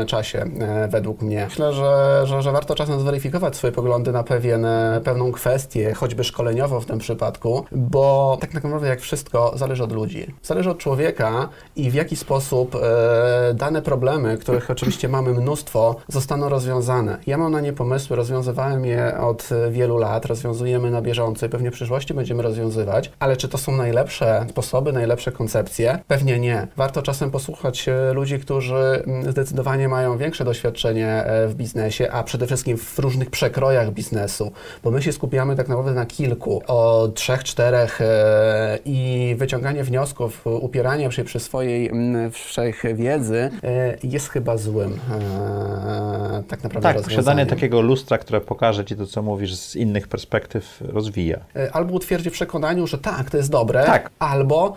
czasie, 0.06 0.44
według 0.88 1.22
mnie. 1.22 1.44
Myślę, 1.44 1.72
że, 1.72 2.22
że, 2.24 2.42
że 2.42 2.52
warto 2.52 2.74
czasem 2.86 3.00
zweryfikować 3.00 3.56
swoje 3.56 3.72
poglądy 3.72 4.12
na 4.12 4.22
pewien, 4.22 4.64
e, 4.64 5.00
pewną 5.04 5.32
kwestię, 5.32 5.94
choćby 5.94 6.24
szkoleniową 6.24 6.80
w 6.80 6.86
tym 6.86 6.98
przypadku, 6.98 7.64
bo 7.72 8.38
tak 8.40 8.54
naprawdę 8.54 8.88
jak 8.88 9.00
wszystko 9.00 9.52
zależy 9.54 9.84
od 9.84 9.92
ludzi. 9.92 10.34
Zależy 10.42 10.70
od 10.70 10.78
człowieka 10.78 11.48
i 11.76 11.90
w 11.90 11.94
jaki 11.94 12.16
sposób 12.16 12.74
e, 12.74 13.54
dane 13.54 13.82
problemy, 13.82 14.38
których 14.38 14.70
oczywiście 14.70 15.08
mamy 15.08 15.32
mnóstwo, 15.32 15.96
zostaną 16.08 16.48
rozwiązane. 16.48 17.18
Ja 17.26 17.38
mam 17.38 17.52
na 17.52 17.60
nie 17.60 17.72
pomysły, 17.72 18.16
rozwiązywałem 18.16 18.84
je 18.84 19.18
od 19.20 19.48
wielu 19.70 19.96
lat, 19.96 20.26
rozwiązujemy 20.26 20.90
na 20.90 21.02
bieżąco 21.02 21.46
i 21.46 21.48
pewnie 21.48 21.70
w 21.70 21.74
przyszłości 21.74 22.14
będziemy 22.14 22.42
rozwiązywać, 22.42 23.12
ale 23.18 23.36
czy 23.36 23.48
to 23.48 23.58
są 23.58 23.76
najlepsze 23.76 24.46
sposoby, 24.50 24.92
najlepsze 24.92 25.32
koncepcje? 25.32 25.98
Pewnie 26.08 26.38
nie. 26.38 26.66
Warto 26.76 27.02
czasem 27.02 27.30
posłuchać 27.30 27.88
e, 27.88 28.12
ludzi, 28.12 28.38
którzy 28.38 29.02
mm, 29.06 29.32
zdecydowanie 29.32 29.88
mają 29.88 30.18
większe 30.18 30.44
doświadczenie 30.44 31.08
e, 31.08 31.48
w 31.48 31.54
biznesie, 31.54 32.12
a 32.12 32.22
przede 32.22 32.46
wszystkim 32.46 32.71
w 32.76 32.98
różnych 32.98 33.30
przekrojach 33.30 33.90
biznesu, 33.90 34.52
bo 34.84 34.90
my 34.90 35.02
się 35.02 35.12
skupiamy 35.12 35.56
tak 35.56 35.68
naprawdę 35.68 35.92
na 35.92 36.06
kilku, 36.06 36.62
o 36.66 37.08
trzech, 37.14 37.44
czterech 37.44 38.00
e, 38.00 38.78
i 38.84 39.34
wyciąganie 39.38 39.84
wniosków, 39.84 40.46
upieranie 40.46 41.12
się 41.12 41.24
przy 41.24 41.40
swojej 41.40 41.88
mm, 41.88 42.30
wszechwiedzy 42.30 43.50
e, 43.64 43.96
jest 44.02 44.28
chyba 44.28 44.56
złym 44.56 44.92
e, 44.92 46.42
tak 46.48 46.62
naprawdę 46.62 46.94
Tak, 46.94 47.02
posiadanie 47.02 47.46
takiego 47.46 47.80
lustra, 47.80 48.18
które 48.18 48.40
pokaże 48.40 48.84
ci 48.84 48.96
to, 48.96 49.06
co 49.06 49.22
mówisz 49.22 49.54
z 49.54 49.76
innych 49.76 50.08
perspektyw, 50.08 50.80
rozwija. 50.80 51.38
Albo 51.72 51.94
utwierdzi 51.94 52.30
w 52.30 52.32
przekonaniu, 52.32 52.86
że 52.86 52.98
tak, 52.98 53.30
to 53.30 53.36
jest 53.36 53.50
dobre, 53.50 53.84
Tak. 53.84 54.10
albo 54.18 54.76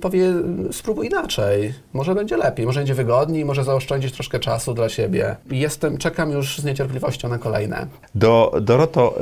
powie, 0.00 0.32
spróbuj 0.72 1.06
inaczej, 1.06 1.74
może 1.92 2.14
będzie 2.14 2.36
lepiej, 2.36 2.66
może 2.66 2.80
będzie 2.80 2.94
wygodniej, 2.94 3.44
może 3.44 3.64
zaoszczędzić 3.64 4.12
troszkę 4.12 4.38
czasu 4.38 4.74
dla 4.74 4.88
siebie. 4.88 5.36
Jestem, 5.50 5.98
czekam 5.98 6.30
już 6.30 6.41
z 6.46 6.64
niecierpliwością 6.64 7.28
na 7.28 7.38
kolejne. 7.38 7.86
Do, 8.14 8.52
Doroto, 8.60 9.14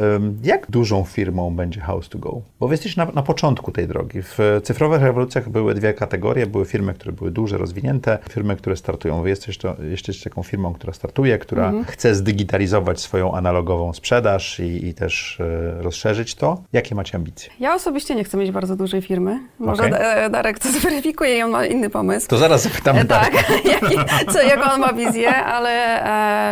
jak 0.43 0.71
dużą 0.71 1.05
firmą 1.05 1.50
będzie 1.57 1.81
House 1.81 2.09
to 2.09 2.19
Go? 2.19 2.41
Bo 2.61 2.69
wy 2.69 2.75
jesteś 2.75 2.97
na, 2.97 3.07
na 3.15 3.23
początku 3.23 3.73
tej 3.73 3.89
drogi. 3.89 4.23
W 4.23 4.61
cyfrowych 4.65 5.03
rewolucjach 5.03 5.49
były 5.49 5.75
dwie 5.75 5.95
kategorie. 5.95 6.47
Były 6.47 6.65
firmy, 6.65 6.95
które 6.95 7.12
były 7.12 7.31
duże, 7.31 7.59
rozwinięte, 7.59 8.19
firmy, 8.31 8.57
które 8.57 8.77
startują. 8.77 9.23
Wy 9.23 9.29
jesteś, 9.29 9.59
to, 9.59 9.77
jesteś 9.91 10.23
taką 10.23 10.43
firmą, 10.43 10.75
która 10.75 10.93
startuje, 10.93 11.39
która 11.39 11.67
Mhm. 11.67 11.85
chce 11.85 12.15
zdigitalizować 12.15 13.00
swoją 13.00 13.33
analogową 13.35 13.93
sprzedaż 13.93 14.61
i, 14.61 14.87
i 14.87 14.95
też 14.95 15.41
e, 15.41 15.83
rozszerzyć 15.83 16.35
to. 16.35 16.62
Jakie 16.73 16.95
macie 16.95 17.17
ambicje? 17.17 17.50
Ja 17.61 17.75
osobiście 17.75 18.15
nie 18.15 18.25
chcę 18.25 18.37
mieć 18.37 18.50
bardzo 18.50 18.77
dużej 18.77 19.03
firmy. 19.03 19.41
Może 19.59 19.83
e, 19.85 20.31
Darek 20.31 20.59
to 20.59 20.69
zweryfikuje 20.81 21.39
i 21.39 21.43
on 21.43 21.50
ma 21.50 21.67
inny 21.67 21.91
pomysł. 21.91 22.29
To 22.29 22.37
zaraz 22.37 22.62
zapytamy 22.62 23.00
E. 23.00 23.05
Tak, 23.05 23.33
jaki, 23.73 23.97
co, 24.33 24.43
jaką 24.43 24.73
on 24.73 24.81
ma 24.81 24.93
wizję, 24.93 25.37
ale 25.37 25.71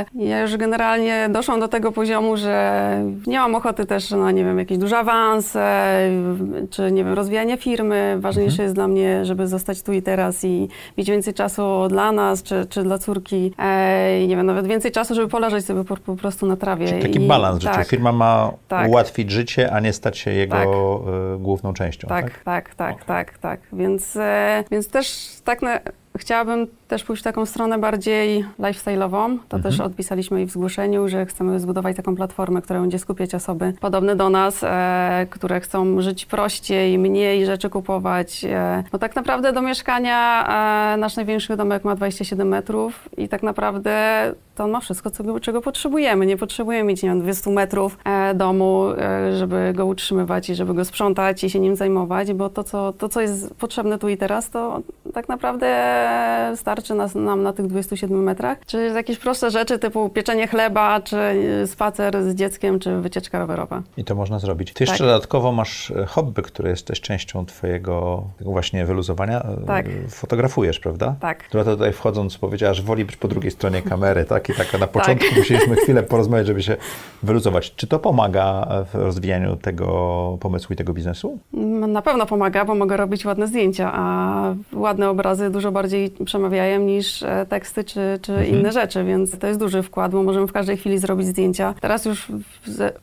e, 0.00 0.04
ja 0.14 0.40
już 0.40 0.56
generalnie 0.58 1.28
doszłam 1.30 1.60
do 1.60 1.68
tego 1.68 1.92
poziomu, 1.92 2.36
że 2.36 2.78
nie 3.26 3.38
mam 3.38 3.54
ochoty 3.54 3.86
też 3.86 4.10
na, 4.10 4.30
nie 4.30 4.44
wiem, 4.44 4.58
jakieś 4.58 4.78
duże 4.78 4.98
awanse, 4.98 5.98
czy, 6.70 6.92
nie 6.92 7.04
wiem, 7.04 7.14
rozwijanie 7.14 7.56
firmy. 7.56 8.16
Ważniejsze 8.20 8.62
jest 8.62 8.74
dla 8.74 8.88
mnie, 8.88 9.24
żeby 9.24 9.46
zostać 9.46 9.82
tu 9.82 9.92
i 9.92 10.02
teraz 10.02 10.44
i 10.44 10.68
mieć 10.98 11.10
więcej 11.10 11.34
czasu 11.34 11.88
dla 11.88 12.12
nas, 12.12 12.42
czy, 12.42 12.66
czy 12.66 12.82
dla 12.82 12.98
córki. 12.98 13.52
E, 13.58 14.26
nie 14.26 14.36
wiem, 14.36 14.46
nawet 14.46 14.66
więcej 14.66 14.92
czasu, 14.92 15.14
żeby 15.14 15.28
poleżeć 15.28 15.66
sobie 15.66 15.84
po, 15.84 15.96
po 15.96 16.16
prostu 16.16 16.46
na 16.46 16.56
trawie. 16.56 16.88
Czyli 16.88 17.02
taki 17.02 17.24
I, 17.24 17.28
balans 17.28 17.64
tak, 17.64 17.88
Firma 17.88 18.12
ma 18.12 18.52
Tak. 18.68 18.88
ułatwić 18.88 19.30
życie, 19.30 19.72
a 19.72 19.80
nie 19.80 19.92
stać 19.92 20.18
się 20.18 20.30
jego 20.30 20.56
Tak. 20.56 20.68
e, 20.68 21.38
główną 21.38 21.72
częścią. 21.72 22.08
Tak, 22.08 22.40
tak, 22.44 22.74
tak, 22.74 23.04
tak, 23.04 23.38
tak. 23.38 23.60
Więc, 23.72 24.16
e, 24.16 24.64
więc 24.70 24.88
też 24.88 25.28
tak 25.44 25.62
na, 25.62 25.80
chciałabym 26.18 26.66
też 26.88 27.04
pójść 27.04 27.22
w 27.22 27.24
taką 27.24 27.46
stronę 27.46 27.78
bardziej 27.78 28.44
lifestyle'ową. 28.58 29.38
To 29.48 29.58
też 29.58 29.80
odpisaliśmy 29.80 30.42
i 30.42 30.46
w 30.46 30.50
zgłoszeniu, 30.50 31.08
że 31.08 31.26
chcemy 31.26 31.60
zbudować 31.60 31.96
taką 31.96 32.16
platformę, 32.16 32.62
która 32.62 32.80
będzie 32.80 32.98
skupiać 32.98 33.34
osoby 33.34 33.72
podobne 33.80 34.16
do 34.16 34.30
nas, 34.30 34.64
e, 34.64 35.26
które 35.30 35.60
chcą 35.60 36.00
żyć 36.00 36.26
prościej, 36.26 36.98
mniej 36.98 37.46
rzeczy 37.46 37.70
kupować. 37.70 38.44
E, 38.44 38.84
bo 38.92 38.98
tak 38.98 39.16
naprawdę 39.16 39.52
do 39.52 39.62
mieszkania 39.62 40.48
e, 40.94 40.96
nasz 40.96 41.16
największy 41.16 41.56
domek 41.56 41.84
ma 41.84 41.94
27 41.94 42.48
metrów 42.48 43.08
i 43.16 43.28
tak 43.28 43.42
naprawdę 43.42 44.34
to 44.58 44.64
on 44.64 44.70
ma 44.70 44.80
wszystko, 44.80 45.10
co, 45.10 45.40
czego 45.40 45.60
potrzebujemy. 45.60 46.26
Nie 46.26 46.36
potrzebujemy 46.36 46.84
mieć, 46.84 47.02
nie 47.02 47.08
wiem, 47.08 47.20
200 47.20 47.50
metrów 47.50 47.98
e, 48.04 48.34
domu, 48.34 48.88
e, 48.98 49.36
żeby 49.36 49.72
go 49.76 49.86
utrzymywać 49.86 50.50
i 50.50 50.54
żeby 50.54 50.74
go 50.74 50.84
sprzątać 50.84 51.44
i 51.44 51.50
się 51.50 51.60
nim 51.60 51.76
zajmować, 51.76 52.32
bo 52.32 52.50
to 52.50 52.64
co, 52.64 52.92
to, 52.92 53.08
co 53.08 53.20
jest 53.20 53.54
potrzebne 53.54 53.98
tu 53.98 54.08
i 54.08 54.16
teraz, 54.16 54.50
to 54.50 54.80
tak 55.14 55.28
naprawdę 55.28 55.68
starczy 56.56 56.77
nas, 56.94 57.14
nam 57.14 57.42
na 57.42 57.52
tych 57.52 57.66
27 57.66 58.22
metrach. 58.22 58.58
Czy 58.66 58.92
jakieś 58.94 59.18
proste 59.18 59.50
rzeczy 59.50 59.78
typu 59.78 60.08
pieczenie 60.08 60.46
chleba, 60.46 61.00
czy 61.00 61.16
e, 61.16 61.66
spacer 61.66 62.22
z 62.22 62.34
dzieckiem, 62.34 62.78
czy 62.78 63.00
wycieczka 63.00 63.38
rowerowa. 63.38 63.82
I 63.96 64.04
to 64.04 64.14
można 64.14 64.38
zrobić. 64.38 64.72
Ty 64.72 64.84
jeszcze 64.84 64.98
Tak. 64.98 65.06
dodatkowo 65.06 65.52
masz 65.52 65.90
e, 65.90 66.06
hobby, 66.06 66.42
które 66.42 66.70
jest 66.70 66.86
też 66.86 67.00
częścią 67.00 67.46
twojego 67.46 68.22
właśnie 68.40 68.86
wyluzowania. 68.86 69.42
E, 69.42 69.66
Tak. 69.66 69.86
Fotografujesz, 70.10 70.80
prawda? 70.80 71.14
Tak. 71.20 71.38
Która 71.38 71.64
to 71.64 71.70
tutaj 71.70 71.92
wchodząc 71.92 72.38
powiedziała, 72.38 72.74
że 72.74 72.82
woli 72.82 73.04
być 73.04 73.16
po 73.16 73.28
drugiej 73.28 73.50
stronie 73.50 73.82
kamery, 73.82 74.24
tak? 74.24 74.42
kropki. 74.42 74.70
Tak, 74.72 74.80
na 74.80 74.86
początku 74.86 75.26
musieliśmy 75.38 75.76
chwilę 75.76 76.02
porozmawiać, 76.02 76.46
żeby 76.46 76.62
się 76.62 76.76
wyluzować. 77.22 77.74
Czy 77.74 77.86
to 77.86 77.98
pomaga 77.98 78.66
w 78.92 78.94
rozwijaniu 78.94 79.56
tego 79.56 80.38
pomysłu 80.40 80.72
i 80.72 80.76
tego 80.76 80.92
biznesu? 80.92 81.38
Na 81.88 82.02
pewno 82.02 82.26
pomaga, 82.26 82.64
bo 82.64 82.74
mogę 82.74 82.96
robić 82.96 83.24
ładne 83.24 83.46
zdjęcia, 83.46 83.90
a 83.94 84.54
ładne 84.72 85.10
obrazy 85.10 85.50
dużo 85.50 85.72
bardziej 85.72 86.10
przemawiają 86.10 86.67
niż 86.76 87.22
e, 87.22 87.46
teksty 87.48 87.84
czy, 87.84 88.18
czy 88.22 88.32
Mhm. 88.32 88.48
inne 88.60 88.72
rzeczy, 88.72 89.04
więc 89.04 89.38
to 89.38 89.46
jest 89.46 89.60
duży 89.60 89.82
wkład, 89.82 90.12
bo 90.12 90.22
możemy 90.22 90.46
w 90.46 90.52
każdej 90.52 90.76
chwili 90.76 90.98
zrobić 90.98 91.26
zdjęcia. 91.26 91.74
Teraz 91.80 92.04
już 92.04 92.28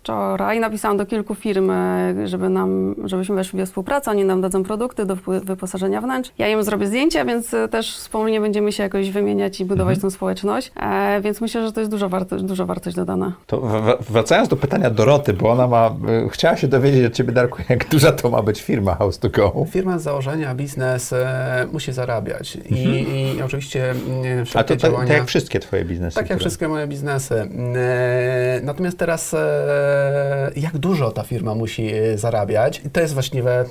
wczoraj 0.02 0.60
napisałam 0.60 0.98
do 0.98 1.06
kilku 1.06 1.36
firm, 1.36 1.72
e, 1.72 2.28
żeby 2.28 2.50
nam, 2.50 2.96
żebyśmy 3.04 3.36
weszli 3.36 3.60
we 3.60 3.66
współpracę, 3.66 4.12
oni 4.12 4.26
nam 4.26 4.42
dadzą 4.42 4.64
produkty 4.64 5.06
do 5.06 5.16
wyposażenia 5.44 6.02
wnętrz. 6.02 6.32
Ja 6.38 6.48
im 6.48 6.64
zrobię 6.64 6.88
zdjęcia, 6.88 7.26
więc 7.26 7.54
e, 7.54 7.68
też 7.68 7.96
wspólnie 7.96 8.42
będziemy 8.42 8.72
się 8.72 8.84
jakoś 8.84 9.12
wymieniać 9.12 9.60
i 9.60 9.66
budować 9.66 10.00
tą 10.00 10.10
społeczność, 10.10 10.72
e, 10.76 11.22
więc 11.22 11.42
myślę, 11.42 11.66
że 11.66 11.72
to 11.74 11.80
jest 11.80 11.92
dużo, 11.92 12.10
warto, 12.10 12.36
dużo 12.38 12.66
wartość 12.66 12.96
dodana. 12.96 13.34
To 13.48 13.62
wracając 14.10 14.50
do 14.50 14.56
pytania 14.56 14.90
Doroty, 14.90 15.34
bo 15.34 15.50
ona 15.50 15.68
ma, 15.68 15.96
y, 16.26 16.30
chciała 16.30 16.58
się 16.58 16.68
dowiedzieć 16.68 17.06
od 17.06 17.14
Ciebie, 17.14 17.32
Darku, 17.34 17.58
jak 17.70 17.90
duża 17.96 18.12
to 18.12 18.30
ma 18.30 18.42
być 18.42 18.62
firma 18.62 18.96
House 18.96 19.20
to 19.20 19.30
Go. 19.30 19.66
Firma 19.70 20.00
z 20.00 20.04
założenia, 20.04 20.56
biznes 20.56 21.14
e, 21.14 21.68
musi 21.74 21.94
zarabiać 21.94 22.56
I, 22.56 23.36
i 23.38 23.42
oczywiście 23.56 23.92
mm, 23.92 24.06
Mhm. 24.16 24.42
A 24.42 24.46
wszelkie 24.46 24.76
to 24.76 24.82
tak, 24.82 24.92
działania... 24.92 25.08
tak 25.08 25.18
jak 25.18 25.28
wszystkie 25.28 25.60
Twoje 25.60 25.86
biznesy. 25.86 26.16
Tak 26.16 26.24
jak 26.24 26.26
które- 26.26 26.40
wszystkie 26.40 26.68
moje 26.68 26.88
biznesy. 26.88 27.36
E, 27.36 28.60
Natomiast 28.64 28.98
teraz, 28.98 29.34
e, 29.34 30.52
jak 30.56 30.78
dużo 30.78 31.12
ta 31.12 31.24
firma 31.24 31.56
musi 31.56 31.94
e, 31.94 32.18
zarabiać? 32.18 32.82
To 32.94 33.00
jest 33.02 33.14
właściwe 33.14 33.66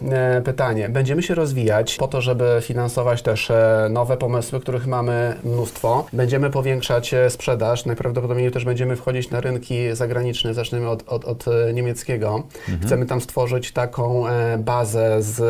pytanie. 0.45 0.89
Będziemy 0.89 1.23
się 1.23 1.35
rozwijać 1.35 1.97
po 1.97 2.09
to, 2.09 2.21
żeby 2.21 2.59
finansować 2.63 3.23
też 3.23 3.53
nowe 3.91 4.17
pomysły, 4.17 4.61
których 4.61 4.87
mamy 4.87 5.37
mnóstwo. 5.45 6.07
Będziemy 6.13 6.51
powiększać 6.51 7.15
sprzedaż. 7.29 7.87
Najprawdopodobniej 7.87 8.51
też 8.51 8.65
będziemy 8.65 8.97
wchodzić 8.97 9.31
na 9.31 9.41
rynki 9.41 9.77
zagraniczne. 9.93 10.55
Zaczniemy 10.55 10.89
od, 10.89 11.09
od, 11.09 11.25
od 11.25 11.45
niemieckiego. 11.75 12.43
Chcemy 12.83 13.07
tam 13.07 13.21
stworzyć 13.21 13.73
taką 13.73 14.25
bazę 14.59 15.23
z 15.23 15.41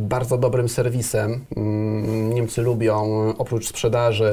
bardzo 0.00 0.38
dobrym 0.38 0.68
serwisem. 0.68 1.44
Mm, 1.56 2.34
Niemcy 2.34 2.62
lubią 2.62 2.94
oprócz 3.38 3.68
sprzedaży 3.68 3.83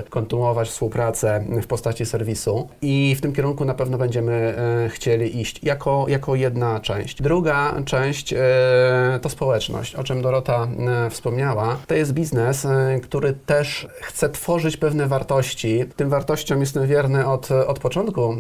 kontynuować 0.09 0.69
współpracę 0.69 1.45
w 1.61 1.67
postaci 1.67 2.05
serwisu 2.05 2.69
i 2.81 3.15
w 3.17 3.21
tym 3.21 3.33
kierunku 3.33 3.65
na 3.65 3.73
pewno 3.73 3.97
będziemy 3.97 4.33
e, 4.33 4.89
chcieli 4.89 5.41
iść 5.41 5.63
jako, 5.63 6.05
jako 6.07 6.35
jedna 6.35 6.79
część. 6.79 7.21
Druga 7.21 7.75
część 7.85 8.33
e, 8.33 8.39
to 9.21 9.29
społeczność, 9.29 9.95
o 9.95 10.03
czym 10.03 10.21
Dorota 10.21 10.67
e, 11.05 11.09
wspomniała. 11.09 11.77
To 11.87 11.95
jest 11.95 12.13
biznes, 12.13 12.67
który 13.03 13.33
też 13.33 13.87
chce 14.01 14.29
tworzyć 14.29 14.77
pewne 14.77 15.07
wartości. 15.07 15.85
Tym 15.95 16.09
wartościom 16.09 16.59
jestem 16.59 16.87
wierny 16.87 17.27
od, 17.27 17.51
od 17.51 17.79
początku 17.79 18.35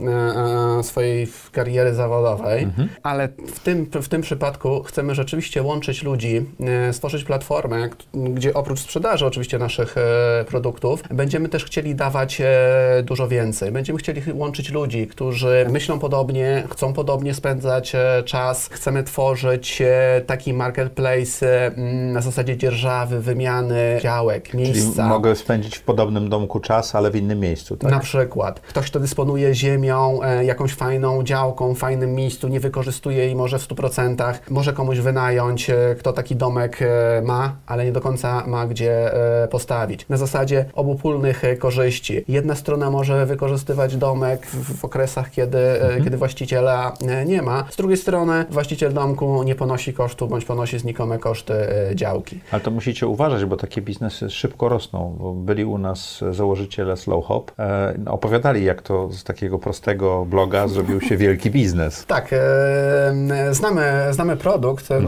swojej 0.81 1.27
kariery 1.51 1.93
zawodowej, 1.93 2.67
ale 3.03 3.27
w 3.27 3.59
tym, 3.59 3.85
w 3.85 4.07
tym 4.07 4.21
przypadku 4.21 4.83
chcemy 4.83 5.15
rzeczywiście 5.15 5.63
łączyć 5.63 6.03
ludzi, 6.03 6.45
stworzyć 6.91 7.23
platformę, 7.23 7.89
gdzie 8.13 8.53
oprócz 8.53 8.79
sprzedaży 8.79 9.25
oczywiście 9.25 9.57
naszych 9.57 9.97
e, 9.97 10.45
będziemy 11.09 11.49
też 11.49 11.65
chcieli 11.65 11.95
dawać 11.95 12.41
e, 12.41 13.03
dużo 13.03 13.27
więcej. 13.27 13.71
Będziemy 13.71 13.99
chcieli 13.99 14.21
łączyć 14.33 14.69
ludzi, 14.71 15.07
którzy 15.07 15.65
myślą 15.69 15.99
podobnie, 15.99 16.63
chcą 16.71 16.93
podobnie 16.93 17.33
spędzać 17.33 17.95
e, 17.95 18.23
czas. 18.25 18.69
Chcemy 18.71 19.03
tworzyć 19.03 19.81
e, 19.81 20.21
taki 20.25 20.53
marketplace 20.53 21.47
e, 21.47 21.65
m, 21.67 22.11
na 22.11 22.21
zasadzie 22.21 22.57
dzierżawy, 22.57 23.19
wymiany 23.21 23.99
działek, 24.01 24.49
Czyli 24.49 24.63
miejsca. 24.63 25.07
mogę 25.07 25.35
spędzić 25.35 25.77
w 25.77 25.81
podobnym 25.81 26.29
domku 26.29 26.59
czas, 26.59 26.95
ale 26.95 27.11
w 27.11 27.15
innym 27.15 27.39
miejscu, 27.39 27.77
tak? 27.77 27.91
Na 27.91 27.99
przykład 27.99 28.59
ktoś, 28.59 28.85
kto 28.85 28.99
dysponuje 28.99 29.55
ziemią, 29.55 30.19
jakąś 30.43 30.73
fajną 30.73 31.23
działką, 31.23 31.75
w 31.75 31.77
fajnym 31.77 32.15
miejscu, 32.15 32.47
nie 32.47 32.59
wykorzystuje 32.59 33.17
jej 33.17 33.35
może 33.35 33.59
w 33.59 33.67
100%, 33.67 34.33
może 34.49 34.73
komuś 34.73 34.99
wynająć, 34.99 35.71
kto 35.99 36.13
taki 36.13 36.35
domek 36.35 36.79
ma, 37.23 37.55
ale 37.67 37.85
nie 37.85 37.91
do 37.91 38.01
końca 38.01 38.43
ma 38.47 38.67
gdzie 38.67 39.11
postawić. 39.49 40.05
Na 40.09 40.17
zasadzie 40.17 40.65
obopólnych 40.91 41.43
e, 41.43 41.55
korzyści. 41.55 42.23
Jedna 42.27 42.55
strona 42.55 42.91
może 42.91 43.25
wykorzystywać 43.25 43.97
domek 43.97 44.45
w, 44.47 44.79
w 44.79 44.85
okresach, 44.85 45.31
kiedy, 45.31 45.57
e, 45.57 46.01
kiedy 46.03 46.17
właściciela 46.17 46.93
e, 47.07 47.25
nie 47.25 47.41
ma. 47.41 47.65
Z 47.69 47.75
drugiej 47.75 47.97
strony 47.97 48.45
właściciel 48.49 48.93
domku 48.93 49.43
nie 49.43 49.55
ponosi 49.55 49.93
kosztu, 49.93 50.27
bądź 50.27 50.45
ponosi 50.45 50.79
znikome 50.79 51.19
koszty 51.19 51.53
działki. 51.95 52.39
Ale 52.51 52.61
to 52.61 52.71
musicie 52.71 53.07
uważać, 53.07 53.45
bo 53.45 53.57
takie 53.57 53.81
biznesy 53.81 54.29
szybko 54.29 54.69
rosną. 54.69 55.17
Byli 55.45 55.65
u 55.65 55.77
nas 55.77 56.23
założyciele 56.31 56.97
Slow 56.97 57.25
Hop, 57.25 57.51
e, 57.59 57.95
opowiadali, 58.05 58.63
jak 58.65 58.81
to 58.81 59.09
z 59.11 59.23
takiego 59.23 59.59
prostego 59.59 60.25
bloga 60.25 60.67
zrobił 60.67 61.01
się 61.01 61.17
wielki 61.17 61.51
biznes. 61.51 62.05
Tak, 62.11 62.33
e, 62.33 63.13
znamy, 63.51 63.83
znamy 64.11 64.37
produkt, 64.37 64.91
e, 64.91 65.01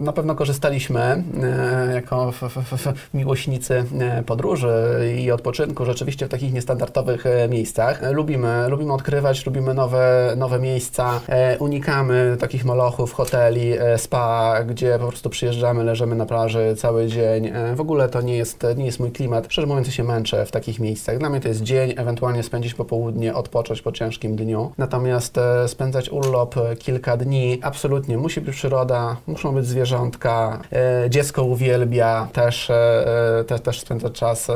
na 0.00 0.12
pewno 0.12 0.34
korzystaliśmy 0.34 1.00
e, 1.00 1.94
jako 1.94 2.28
f, 2.28 2.42
f, 2.42 2.72
f, 2.72 3.10
miłośnicy 3.14 3.84
podróży 4.26 5.00
i 5.16 5.30
odpoczynku 5.30 5.84
rzeczywiście 5.84 6.26
w 6.26 6.28
takich 6.28 6.52
niestandardowych 6.52 7.26
e, 7.26 7.48
miejscach. 7.48 8.02
E, 8.02 8.12
Lubimy, 8.12 8.68
lubimy 8.68 8.92
odkrywać, 8.92 9.46
lubimy 9.46 9.74
nowe, 9.74 10.34
nowe 10.36 10.58
miejsca, 10.58 11.20
e, 11.28 11.58
unikamy 11.58 12.36
takich 12.40 12.64
molochów, 12.64 13.12
hoteli, 13.12 13.72
spa, 13.96 14.56
gdzie 14.64 14.98
po 14.98 15.08
prostu 15.08 15.30
przyjeżdżamy, 15.30 15.84
leżymy 15.84 16.14
na 16.16 16.26
plaży 16.26 16.74
cały 16.76 17.06
dzień. 17.06 17.52
W 17.74 17.80
ogóle 17.80 18.08
to 18.08 18.20
nie 18.20 18.36
jest, 18.36 18.66
nie 18.76 18.86
jest 18.86 19.00
mój 19.00 19.12
klimat. 19.12 19.46
Szczerze 19.48 19.66
mówiąc, 19.66 19.86
ja 19.86 19.92
się 19.92 20.04
męczę 20.04 20.46
w 20.46 20.50
takich 20.50 20.80
miejscach. 20.80 21.18
Dla 21.18 21.30
mnie 21.30 21.40
to 21.40 21.48
jest 21.48 21.62
dzień, 21.62 21.94
ewentualnie 21.96 22.42
spędzić 22.42 22.74
popołudnie, 22.74 23.34
odpocząć 23.34 23.82
po 23.82 23.92
ciężkim 23.92 24.36
dniu. 24.36 24.72
Natomiast 24.78 25.36
spędzać 25.66 26.10
urlop 26.10 26.54
kilka 26.78 27.16
dni, 27.16 27.58
absolutnie 27.62 28.18
musi 28.18 28.40
być 28.40 28.56
przyroda, 28.56 29.16
muszą 29.26 29.54
być 29.54 29.66
zwierzątka, 29.66 30.60
dziecko 31.08 31.44
uwielbia 31.44 32.28
też, 32.32 32.70
e, 32.70 32.74
e, 33.40 33.44
te, 33.44 33.58
też 33.58 33.80
spędzać 33.80 34.12
czas 34.12 34.48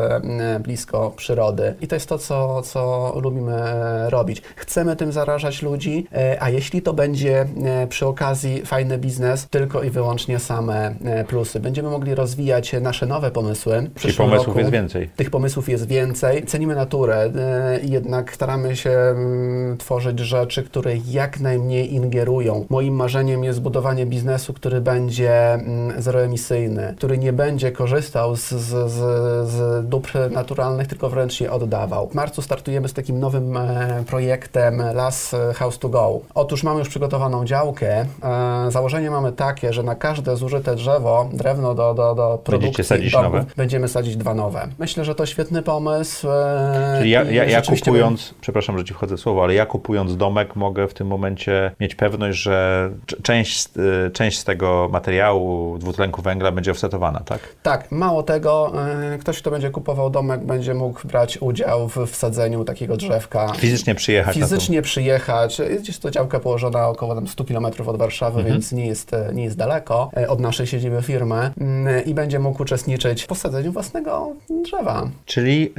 e, 0.43 0.55
m, 0.57 0.63
blisko 0.63 1.13
przyrody. 1.17 1.75
I 1.81 1.89
to 1.89 1.97
jest 1.97 2.09
to, 2.09 2.19
co, 2.19 2.63
co 2.63 3.13
lubimy 3.23 3.63
robić. 4.09 4.43
Chcemy 4.57 4.97
tym 4.97 5.13
zarażać 5.13 5.63
ludzi, 5.63 6.07
e, 6.13 6.37
a 6.43 6.51
jeśli 6.51 6.83
to 6.83 6.93
będzie 6.93 7.47
e, 7.65 7.87
przy 7.87 8.07
okazji 8.07 8.63
fajny 8.67 8.99
biznes, 8.99 9.49
tylko 9.49 9.83
i 9.83 9.91
wyłącznie 9.91 10.39
same 10.39 10.95
e, 11.05 11.25
plusy. 11.25 11.61
Będziemy 11.61 11.91
mogli 11.91 12.15
rozwijać 12.15 12.73
nasze 12.81 13.07
nowe 13.07 13.31
pomysły. 13.31 13.77
Czyli 13.77 13.91
przyszłym 13.95 14.29
pomysłów 14.29 14.47
roku. 14.47 14.59
jest 14.59 14.71
więcej. 14.71 15.11
Tych 15.17 15.31
pomysłów 15.31 15.69
jest 15.69 15.89
więcej. 15.89 16.47
Cenimy 16.47 16.75
naturę, 16.75 17.31
jednak 17.83 18.35
staramy 18.35 18.77
się 18.77 18.91
mm, 18.91 19.79
tworzyć 19.79 20.19
rzeczy, 20.19 20.63
które 20.63 20.97
jak 20.97 21.41
najmniej 21.41 21.95
ingerują. 21.95 22.67
Moim 22.71 22.95
marzeniem 22.95 23.45
jest 23.45 23.59
zbudowanie 23.59 24.07
biznesu, 24.07 24.53
który 24.53 24.81
będzie 24.81 25.53
mm, 25.53 26.03
zeroemisyjny, 26.03 26.95
który 26.97 27.19
nie 27.19 27.33
będzie 27.33 27.73
korzystał 27.73 28.37
z, 28.37 28.49
z, 28.49 28.91
z 29.49 29.87
dóbr 29.89 30.13
naturalnych, 30.33 30.87
tylko 30.87 31.09
wręcz 31.11 31.40
je 31.40 31.53
oddawał. 31.53 32.09
W 32.09 32.14
marcu 32.14 32.42
startujemy 32.42 32.88
z 32.88 32.92
takim 32.92 33.21
nowym 33.21 33.57
e, 33.57 34.05
projektem 34.07 34.83
Las 34.95 35.35
House 35.55 35.79
to 35.79 35.88
Go. 35.88 36.21
Otóż 36.35 36.62
mamy 36.62 36.79
już 36.79 36.88
przygotowaną 36.88 37.45
działkę. 37.45 38.07
E, 38.23 38.71
założenie 38.71 39.11
mamy 39.11 39.33
takie, 39.33 39.73
że 39.73 39.83
na 39.83 39.95
każde 39.95 40.37
zużyte 40.37 40.75
drzewo, 40.77 41.29
drewno 41.33 41.75
do, 41.75 41.95
do, 41.95 42.14
do 42.14 42.38
produkcji 42.45 42.85
sadzić 42.85 43.12
domów, 43.12 43.33
nowe? 43.33 43.45
będziemy 43.57 43.88
sadzić 43.88 44.16
dwa 44.16 44.35
nowe. 44.35 44.68
Myślę, 44.79 45.05
że 45.05 45.14
to 45.14 45.27
świetny 45.27 45.62
pomysł. 45.62 46.29
e, 46.31 46.97
Czyli 46.99 47.11
ja, 47.11 47.23
ja, 47.23 47.45
ja 47.45 47.62
kupując, 47.62 48.35
przepraszam, 48.40 48.79
że 48.79 48.85
ci 48.85 48.95
wchodzę 48.95 49.16
w 49.16 49.21
słowo, 49.21 49.45
ale 49.45 49.55
ja 49.55 49.66
kupując 49.66 50.16
domek 50.16 50.57
mogę 50.57 50.88
w 50.88 50.95
tym 50.95 51.07
momencie 51.07 51.71
mieć 51.81 51.95
pewność, 51.95 52.38
że 52.38 52.90
część, 53.23 53.62
z- 53.62 54.12
część 54.12 54.38
z 54.38 54.45
tego 54.45 54.88
materiału 54.92 55.79
dwutlenku 55.79 56.23
węgla 56.23 56.53
będzie 56.53 56.71
offsetowana, 56.71 57.21
tak? 57.25 57.40
Tak, 57.62 57.92
mało 57.92 58.23
tego, 58.23 58.73
e, 59.14 59.18
ktoś, 59.18 59.38
kto 59.38 59.51
będzie 59.51 59.71
kupował 59.71 60.11
domek, 60.23 60.45
będzie 60.47 60.75
mógł 60.75 61.09
brać 61.09 61.39
udział 61.41 61.89
w 61.89 62.07
wsadzeniu 62.07 62.65
takiego 62.65 62.97
drzewka. 62.97 63.53
Fizycznie 63.57 63.95
przyjechać 63.95 64.37
na 64.37 64.47
Fizycznie 64.47 64.83
przyjechać. 64.83 65.59
Jest 65.59 66.03
to 66.03 66.11
działka 66.11 66.41
położona 66.41 66.89
około 66.89 67.15
tam 67.15 67.29
100 67.29 67.45
km 67.45 67.67
od 67.87 67.97
Warszawy, 67.97 68.39
Mhm. 68.39 68.55
więc 68.55 68.73
nie 68.73 68.87
jest, 68.87 69.15
e, 69.15 69.31
nie 69.35 69.45
jest 69.45 69.57
daleko 69.57 70.11
e, 70.17 70.29
od 70.29 70.41
naszej 70.41 70.67
siedziby 70.67 71.03
firmy 71.03 71.51
mm, 71.61 72.05
i 72.05 72.15
będzie 72.15 72.39
mógł 72.39 72.63
uczestniczyć 72.63 73.23
w 73.23 73.27
posadzeniu 73.27 73.73
własnego 73.73 74.33
drzewa. 74.65 75.09
Czyli 75.25 75.73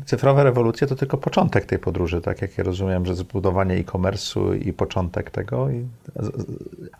y, 0.00 0.04
cyfrowe 0.04 0.44
rewolucje 0.44 0.86
to 0.86 0.96
tylko 0.96 1.16
początek 1.18 1.64
tej 1.64 1.78
podróży, 1.78 2.20
tak 2.20 2.42
jak 2.42 2.58
ja 2.58 2.64
rozumiem, 2.64 3.06
że 3.06 3.14
zbudowanie 3.14 3.74
e-commerce'u 3.74 4.66
i 4.66 4.72
początek 4.72 5.30
tego. 5.30 5.70
I, 5.70 5.86
z, 6.16 6.26
z, 6.26 6.46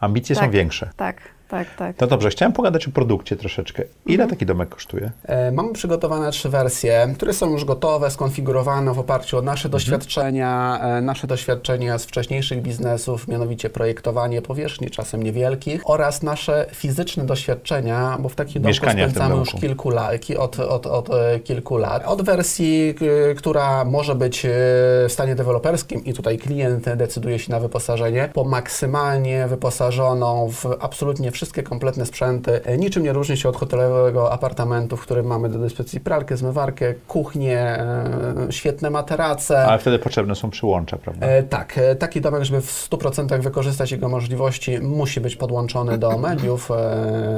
ambicje 0.01 0.37
są 0.37 0.41
Tak. 0.41 0.51
większe. 0.51 0.91
Tak. 0.97 1.17
Tak, 1.49 1.75
tak. 1.79 2.01
No 2.01 2.07
dobrze, 2.07 2.31
chciałem 2.31 2.53
pogadać 2.53 2.89
o 2.89 2.91
produkcie 2.91 3.37
troszeczkę. 3.37 3.83
Ile 4.07 4.15
Mhm. 4.25 4.31
taki 4.31 4.47
domek 4.47 4.69
kosztuje? 4.69 5.11
E, 5.25 5.53
Mamy 5.53 5.73
przygotowane 5.73 6.31
trzy 6.31 6.49
wersje, 6.49 7.09
które 7.17 7.33
są 7.33 7.51
już 7.51 7.65
gotowe, 7.65 8.11
skonfigurowane 8.11 8.95
w 8.95 8.99
oparciu 8.99 9.39
o 9.39 9.43
nasze 9.43 9.69
doświadczenia, 9.69 10.81
e, 10.83 11.01
nasze 11.01 11.27
doświadczenia 11.27 11.99
z 11.99 12.05
wcześniejszych 12.05 12.63
biznesów, 12.63 13.29
mianowicie 13.29 13.71
projektowanie 13.71 14.43
powierzchni, 14.43 14.91
czasem 14.91 15.23
niewielkich, 15.23 15.81
oraz 15.91 16.23
nasze 16.23 16.67
fizyczne 16.73 17.25
doświadczenia, 17.27 18.17
bo 18.21 18.29
w 18.29 18.35
takim 18.35 18.55
domku 18.63 18.69
Mieszkania 18.69 19.05
spędzamy 19.09 19.37
już 19.37 19.51
kilku 19.53 19.91
lat, 19.91 20.21
ki- 20.21 20.37
od, 20.37 20.61
od, 20.61 20.87
od 20.87 21.11
e, 21.11 21.41
kilku 21.41 21.77
lat. 21.77 22.03
Od 22.07 22.23
wersji, 22.23 22.95
k- 22.99 23.05
która 23.37 23.85
może 23.85 24.15
być 24.15 24.45
e, 24.45 24.49
w 24.51 25.13
stanie 25.13 25.35
deweloperskim 25.35 26.05
i 26.05 26.13
tutaj 26.15 26.39
klient 26.39 26.85
decyduje 26.95 27.39
się 27.39 27.53
na 27.53 27.61
wyposażenie, 27.61 28.29
po 28.35 28.45
maksymalnie 28.45 29.47
wyposażoną 29.49 30.49
w 30.53 30.67
absolutnie 30.81 31.31
wszystkie 31.37 31.63
kompletne 31.63 32.07
sprzęty. 32.07 32.65
E, 32.65 32.79
Niczym 32.79 33.03
nie 33.03 33.13
różni 33.13 33.37
się 33.37 33.49
od 33.49 33.57
hotelowego 33.57 34.33
apartamentu, 34.33 34.97
w 34.97 35.01
którym 35.01 35.27
mamy 35.27 35.49
do 35.49 35.59
dyspozycji 35.59 36.01
pralkę, 36.01 36.37
zmywarkę, 36.37 36.95
kuchnię, 37.09 37.59
e, 37.59 38.35
świetne 38.51 38.91
materace. 38.91 39.67
Ale 39.67 39.79
wtedy 39.79 39.99
potrzebne 39.99 40.35
są 40.35 40.51
przyłącza, 40.51 40.97
prawda? 40.97 41.27
E, 41.27 41.43
tak, 41.43 41.81
taki 41.99 42.21
domek, 42.21 42.45
żeby 42.45 42.61
w 42.61 42.71
100% 42.91 43.41
wykorzystać 43.41 43.93
jego 43.93 44.09
możliwości, 44.09 44.79
musi 44.81 45.21
być 45.21 45.37
podłączony 45.37 45.99
do 45.99 46.19
mediów, 46.29 46.69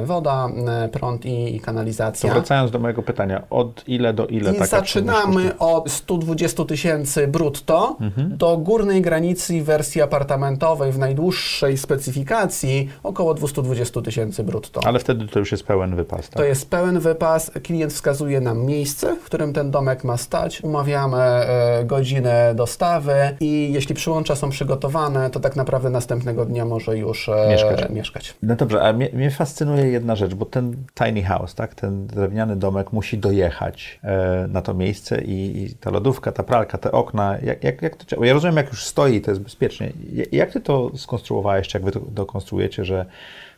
woda, 0.05 0.47
prąd 0.91 1.25
i, 1.25 1.55
i 1.55 1.59
To 1.59 1.65
kanalizacja. 1.65 2.33
wracając 2.33 2.71
do 2.71 2.79
mojego 2.79 3.03
pytania, 3.03 3.43
od 3.49 3.83
ile 3.87 4.13
do 4.13 4.27
ile 4.27 4.53
I 4.53 4.65
zaczynamy 4.65 5.57
od 5.57 5.91
120 5.91 6.65
tysięcy 6.65 7.27
brutto 7.27 7.97
Mhm. 8.01 8.37
do 8.37 8.57
górnej 8.57 9.01
granicy 9.01 9.63
wersji 9.63 10.01
apartamentowej 10.01 10.91
w 10.91 10.97
najdłuższej 10.99 11.77
specyfikacji 11.77 12.89
około 13.03 13.33
220 13.33 13.88
tysięcy 13.91 14.43
brutto. 14.43 14.81
Ale 14.85 14.99
wtedy 14.99 15.27
to 15.27 15.39
już 15.39 15.51
jest 15.51 15.63
pełen 15.63 15.95
wypas, 15.95 16.29
tak? 16.29 16.37
To 16.37 16.43
jest 16.43 16.69
pełen 16.69 16.99
wypas. 16.99 17.51
Klient 17.63 17.93
wskazuje 17.93 18.41
nam 18.41 18.65
miejsce, 18.65 19.15
w 19.15 19.23
którym 19.23 19.53
ten 19.53 19.71
domek 19.71 20.03
ma 20.03 20.17
stać. 20.17 20.61
Umawiamy 20.63 21.17
e, 21.17 21.83
godzinę 21.85 22.53
dostawy 22.55 23.13
i 23.39 23.73
jeśli 23.73 23.95
przyłącza 23.95 24.35
są 24.35 24.49
przygotowane, 24.49 25.29
to 25.29 25.39
tak 25.39 25.55
naprawdę 25.55 25.89
następnego 25.89 26.45
dnia 26.45 26.65
może 26.65 26.97
już 26.97 27.29
e, 27.29 27.47
Mieszkać. 27.49 27.89
mieszkać. 27.89 28.33
No 28.43 28.55
dobrze, 28.55 28.81
a 28.81 28.93
mnie, 28.93 29.09
mnie 29.13 29.31
fascynuje 29.31 29.83
jedna 29.87 30.15
rzecz, 30.15 30.33
bo 30.33 30.45
ten 30.45 30.75
tiny 31.03 31.23
house, 31.23 31.55
tak, 31.55 31.75
ten 31.75 32.07
drewniany 32.07 32.55
domek 32.55 32.93
musi 32.93 33.17
dojechać 33.17 33.99
e, 34.03 34.47
na 34.49 34.61
to 34.61 34.73
miejsce 34.73 35.21
i, 35.21 35.63
i 35.63 35.73
ta 35.75 35.89
lodówka, 35.91 36.31
ta 36.31 36.43
pralka, 36.43 36.77
te 36.77 36.91
okna, 36.91 37.37
jak, 37.43 37.63
jak, 37.63 37.81
jak 37.81 37.95
to 37.95 38.05
działa? 38.05 38.25
Ja 38.25 38.33
rozumiem, 38.33 38.57
jak 38.57 38.67
już 38.69 38.83
stoi, 38.85 39.21
to 39.21 39.31
jest 39.31 39.41
bezpiecznie. 39.41 39.91
Ja- 40.13 40.25
Jak 40.31 40.51
ty 40.53 40.61
to 40.61 40.91
skonstruowałeś, 40.97 41.67
czy 41.67 41.77
jak 41.77 41.85
wy 41.85 41.91
to 41.91 41.99
dokonstruujecie, 41.99 42.85
że 42.85 43.05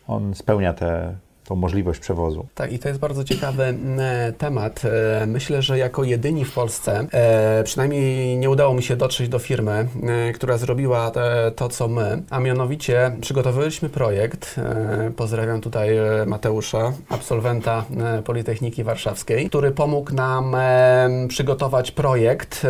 on 0.08 0.36
spełnia 0.36 0.74
tę 0.74 1.16
tą 1.52 1.56
możliwość 1.56 2.00
przewozu? 2.00 2.48
Tak, 2.56 2.74
i 2.74 2.80
to 2.80 2.88
jest 2.88 3.00
bardzo 3.00 3.24
ciekawy 3.24 3.64
e, 3.64 4.34
temat. 4.38 4.82
E, 4.86 5.26
Myślę, 5.26 5.62
że 5.62 5.78
jako 5.78 6.04
jedyni 6.04 6.46
w 6.46 6.54
Polsce, 6.54 7.08
e, 7.12 7.64
przynajmniej 7.64 8.38
nie 8.38 8.50
udało 8.50 8.74
mi 8.74 8.84
się 8.84 8.96
dotrzeć 8.96 9.30
do 9.30 9.40
firmy, 9.40 9.88
która 10.34 10.58
zrobiła 10.58 11.12
to, 11.56 11.70
co 11.70 11.88
my, 11.88 12.22
a 12.30 12.40
mianowicie 12.40 13.12
przygotowaliśmy 13.22 13.90
projekt. 13.90 14.56
Pozdrawiam 15.16 15.62
tutaj 15.62 15.90
Mateusza, 16.26 16.94
absolwenta 17.10 17.86
Politechniki 18.26 18.84
Warszawskiej, 18.84 19.50
który 19.50 19.72
pomógł 19.72 20.14
nam 20.14 20.56
przygotować 21.28 21.92
projekt 21.92 22.68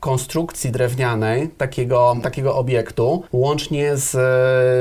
konstrukcji 0.00 0.70
drewnianej 0.70 1.48
takiego, 1.48 2.16
takiego 2.22 2.56
obiektu, 2.56 3.22
łącznie 3.32 3.96
z 3.96 4.16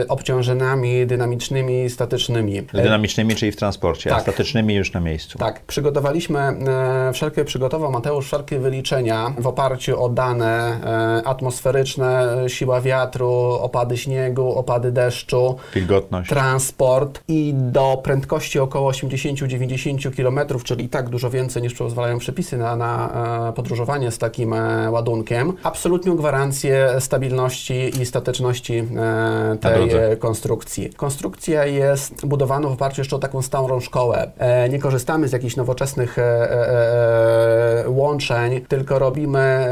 obciążeniami 0.09 1.07
dynamicznymi, 1.07 1.89
statycznymi. 1.89 2.61
Z 2.73 2.83
dynamicznymi, 2.83 3.35
czyli 3.35 3.42
w 3.51 3.55
transporcie, 3.55 4.11
a 4.11 4.13
tak. 4.13 4.23
statycznymi 4.23 4.75
już 4.75 4.93
na 4.93 4.99
miejscu. 4.99 5.37
Tak, 5.37 5.59
przygotowaliśmy, 5.59 6.39
e, 6.39 7.11
wszelkie 7.13 7.45
przygotował 7.45 7.91
Mateusz 7.91 8.25
wszelkie 8.25 8.59
wyliczenia 8.59 9.33
w 9.37 9.47
oparciu 9.47 10.03
o 10.03 10.09
dane 10.09 10.79
e, 11.21 11.27
atmosferyczne, 11.27 12.35
siła 12.47 12.81
wiatru, 12.81 13.33
opady 13.61 13.97
śniegu, 13.97 14.55
opady 14.55 14.91
deszczu, 14.91 15.55
Wilgotność. 15.75 16.29
transport 16.29 17.23
i 17.27 17.53
do 17.55 18.01
prędkości 18.03 18.59
około 18.59 18.91
80-90 18.91 20.15
km, 20.15 20.59
czyli 20.63 20.85
i 20.85 20.89
tak 20.89 21.09
dużo 21.09 21.29
więcej 21.29 21.61
niż 21.61 21.73
pozwalają 21.73 22.17
przepisy 22.17 22.57
na, 22.57 22.75
na 22.75 23.09
e, 23.49 23.53
podróżowanie 23.53 24.11
z 24.11 24.17
takim 24.17 24.53
e, 24.53 24.91
ładunkiem. 24.91 25.53
Absolutną 25.63 26.15
gwarancję 26.15 26.95
stabilności 26.99 28.01
i 28.01 28.05
stateczności 28.05 28.77
e, 28.77 29.57
tej 29.61 29.89
konstrukcji. 30.19 30.89
Konstrukcja 30.89 31.65
jest 31.65 32.25
budowana 32.25 32.67
w 32.67 32.71
oparciu 32.71 33.01
jeszcze 33.01 33.15
o 33.15 33.19
taką 33.23 33.41
stałą 33.41 33.79
szkołę. 33.79 34.31
E, 34.37 34.69
nie 34.69 34.79
korzystamy 34.79 35.27
z 35.27 35.31
jakichś 35.31 35.55
nowoczesnych 35.55 36.19
e, 36.19 36.23
e, 36.23 37.89
łączeń, 37.89 38.61
tylko 38.67 38.99
robimy 38.99 39.67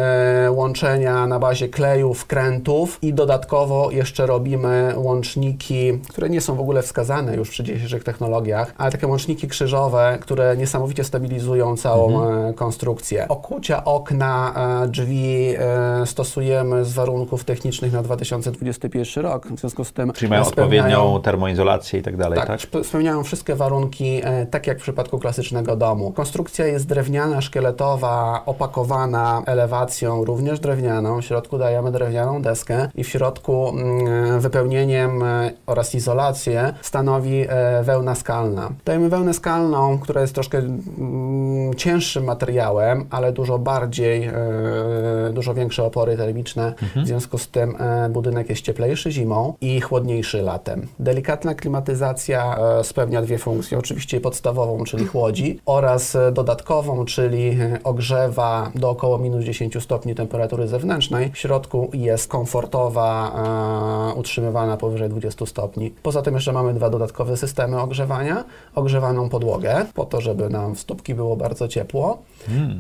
łączenia 0.50 1.28
na 1.28 1.40
bazie 1.40 1.70
kleju, 1.70 2.14
wkrętów 2.14 3.00
i 3.02 3.14
dodatkowo 3.14 3.92
jeszcze 3.92 4.26
robimy 4.26 4.94
łączniki, 4.98 6.00
które 6.10 6.30
nie 6.30 6.42
są 6.42 6.56
w 6.56 6.60
ogóle 6.60 6.82
wskazane 6.82 7.36
już 7.36 7.50
przy 7.50 7.64
dzisiejszych 7.64 8.04
technologiach, 8.04 8.74
ale 8.78 8.92
takie 8.92 9.08
łączniki 9.08 9.48
krzyżowe, 9.48 10.18
które 10.22 10.58
niesamowicie 10.58 11.04
stabilizują 11.04 11.78
całą 11.78 12.24
e, 12.50 12.54
konstrukcję. 12.54 13.28
Okucia 13.28 13.84
okna, 13.86 14.54
drzwi 14.88 15.56
stosujemy 16.06 16.86
z 16.86 16.94
warunków 16.94 17.44
technicznych 17.44 17.94
na 17.94 18.04
2021 18.04 19.24
rok, 19.24 19.48
w 19.48 19.60
związku 19.60 19.84
z 19.84 19.94
tym 19.94 20.12
Czyli 20.14 20.30
mają 20.30 20.44
spełniają- 20.44 20.50
odpowiednią 20.50 21.22
termoizolację 21.22 22.00
i 22.00 22.04
tak 22.04 22.18
dalej, 22.18 22.40
tak, 22.40 22.48
tak? 22.48 22.60
spe- 22.60 22.84
spełniają 22.84 23.24
wszystkie 23.24 23.41
warunki, 23.50 24.22
e, 24.24 24.46
tak 24.46 24.68
jak 24.68 24.80
w 24.80 24.82
przypadku 24.82 25.20
klasycznego 25.20 25.76
domu. 25.76 26.12
Konstrukcja 26.12 26.66
jest 26.66 26.88
drewniana, 26.88 27.42
szkieletowa, 27.42 28.42
opakowana 28.46 29.44
elewacją, 29.46 30.26
również 30.26 30.60
drewnianą. 30.60 31.22
W 31.22 31.26
środku 31.26 31.58
dajemy 31.58 31.92
drewnianą 31.92 32.42
deskę 32.42 32.90
i 32.96 33.04
w 33.04 33.10
środku 33.10 33.70
mm, 33.70 34.40
wypełnieniem 34.40 35.24
e, 35.24 35.52
oraz 35.66 35.96
izolację 35.96 36.74
stanowi 36.82 37.46
e, 37.50 37.84
wełna 37.84 38.16
skalna. 38.16 38.70
Dajemy 38.86 39.10
wełnę 39.10 39.34
skalną, 39.34 40.00
która 40.00 40.22
jest 40.22 40.34
troszkę 40.34 40.58
mm, 40.58 41.74
cięższym 41.74 42.24
materiałem, 42.24 43.06
ale 43.10 43.32
dużo 43.32 43.60
bardziej, 43.60 44.24
e, 44.26 44.34
dużo 45.34 45.54
większe 45.54 45.84
opory 45.84 46.18
termiczne. 46.18 46.74
W 46.96 47.08
związku 47.08 47.38
z 47.38 47.48
tym 47.48 47.76
e, 47.80 48.10
budynek 48.10 48.50
jest 48.50 48.62
cieplejszy 48.62 49.12
zimą 49.12 49.54
i 49.62 49.82
chłodniejszy 49.82 50.42
latem. 50.42 50.88
Delikatna 51.00 51.56
klimatyzacja 51.56 52.58
e, 52.80 52.84
spełnia 52.84 53.22
dwie 53.22 53.31
funkcje. 53.38 53.78
Oczywiście 53.78 54.22
podstawową, 54.22 54.84
czyli 54.84 55.06
chłodzi, 55.06 55.60
oraz 55.66 56.16
e, 56.16 56.32
dodatkową, 56.32 57.06
czyli 57.06 57.50
e, 57.50 57.80
ogrzewa 57.84 58.72
do 58.76 58.90
około 58.90 59.18
minus 59.18 59.46
10 59.46 59.84
stopni 59.84 60.16
temperatury 60.16 60.68
zewnętrznej. 60.68 61.32
W 61.34 61.38
środku 61.38 61.90
jest 61.94 62.28
komfortowa, 62.28 63.32
e, 64.12 64.20
utrzymywana 64.20 64.78
powyżej 64.78 65.10
20 65.10 65.46
stopni. 65.46 65.94
Poza 66.04 66.22
tym 66.22 66.34
jeszcze 66.34 66.52
mamy 66.52 66.74
dwa 66.74 66.90
dodatkowe 66.90 67.38
systemy 67.38 67.82
ogrzewania. 67.82 68.44
Ogrzewaną 68.76 69.30
podłogę, 69.30 69.86
po 69.94 70.06
to, 70.06 70.22
żeby 70.22 70.50
nam 70.50 70.76
w 70.76 70.80
stópki 70.80 71.16
było 71.16 71.36
bardzo 71.36 71.68
ciepło. 71.68 72.18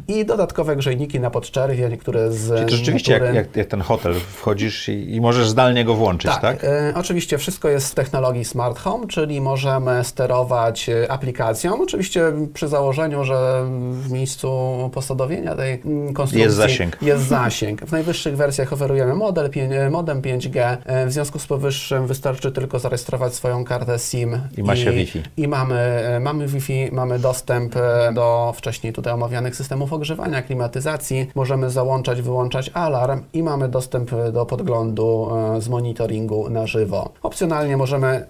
I 0.07 0.25
dodatkowe 0.25 0.75
grzejniki 0.75 1.19
na 1.19 1.29
podczerwie, 1.29 1.89
niektóre 1.89 2.31
z 2.31 2.55
Czyli 2.55 2.69
to 2.69 2.75
rzeczywiście 2.75 3.13
jak, 3.13 3.23
natury- 3.23 3.35
jak, 3.35 3.55
jak 3.55 3.67
ten 3.67 3.81
hotel 3.81 4.13
wchodzisz 4.13 4.89
i, 4.89 5.15
i 5.15 5.21
możesz 5.21 5.49
zdalnie 5.49 5.85
go 5.85 5.95
włączyć, 5.95 6.31
tak? 6.31 6.41
tak, 6.41 6.63
e, 6.63 6.93
oczywiście 6.95 7.37
wszystko 7.37 7.69
jest 7.69 7.91
w 7.91 7.95
technologii 7.95 8.45
Smart 8.45 8.79
Home, 8.79 9.07
czyli 9.07 9.41
możemy 9.41 10.03
sterować 10.03 10.40
e, 10.89 11.11
aplikacją, 11.11 11.81
oczywiście 11.81 12.33
przy 12.53 12.67
założeniu, 12.67 13.23
że 13.23 13.65
w 13.91 14.11
miejscu 14.11 14.49
posadowienia 14.93 15.55
tej 15.55 15.73
mm, 15.73 16.13
konstrukcji 16.13 16.41
Jest 16.41 16.55
zasięg. 16.55 16.97
Jest 17.01 17.23
zasięg. 17.23 17.81
W 17.81 17.91
najwyższych 17.91 18.37
wersjach 18.37 18.73
oferujemy 18.73 19.13
model, 19.13 19.49
e, 19.55 19.89
modem 19.89 20.21
5G. 20.21 20.77
E, 20.85 21.07
W 21.07 21.11
związku 21.11 21.39
z 21.39 21.47
powyższym 21.47 22.07
wystarczy 22.07 22.51
tylko 22.51 22.79
zarejestrować 22.79 23.33
swoją 23.33 23.65
kartę 23.65 23.99
SIM. 23.99 24.39
I 24.57 24.63
ma 24.63 24.75
się 24.75 24.91
Wi-Fi. 24.91 25.23
I 25.37 25.47
mamy, 25.47 26.03
mamy 26.21 26.47
Wi-Fi, 26.47 26.89
mamy 26.91 27.19
dostęp 27.19 27.75
do 28.13 28.53
wcześniej 28.55 28.93
tutaj 28.93 29.13
omawianych 29.13 29.55
systemów 29.55 29.93
ogrzewania, 29.93 30.41
klimatyzacji. 30.41 31.31
Możemy 31.35 31.69
załączać, 31.69 32.21
wyłączać 32.21 32.71
alarm 32.73 33.21
i 33.33 33.43
mamy 33.43 33.69
dostęp 33.69 34.11
do 34.33 34.45
podglądu 34.45 35.29
z 35.59 35.69
monitoringu 35.69 36.49
na 36.49 36.67
żywo. 36.67 37.09
Opcjonalnie 37.23 37.77
możemy 37.77 38.25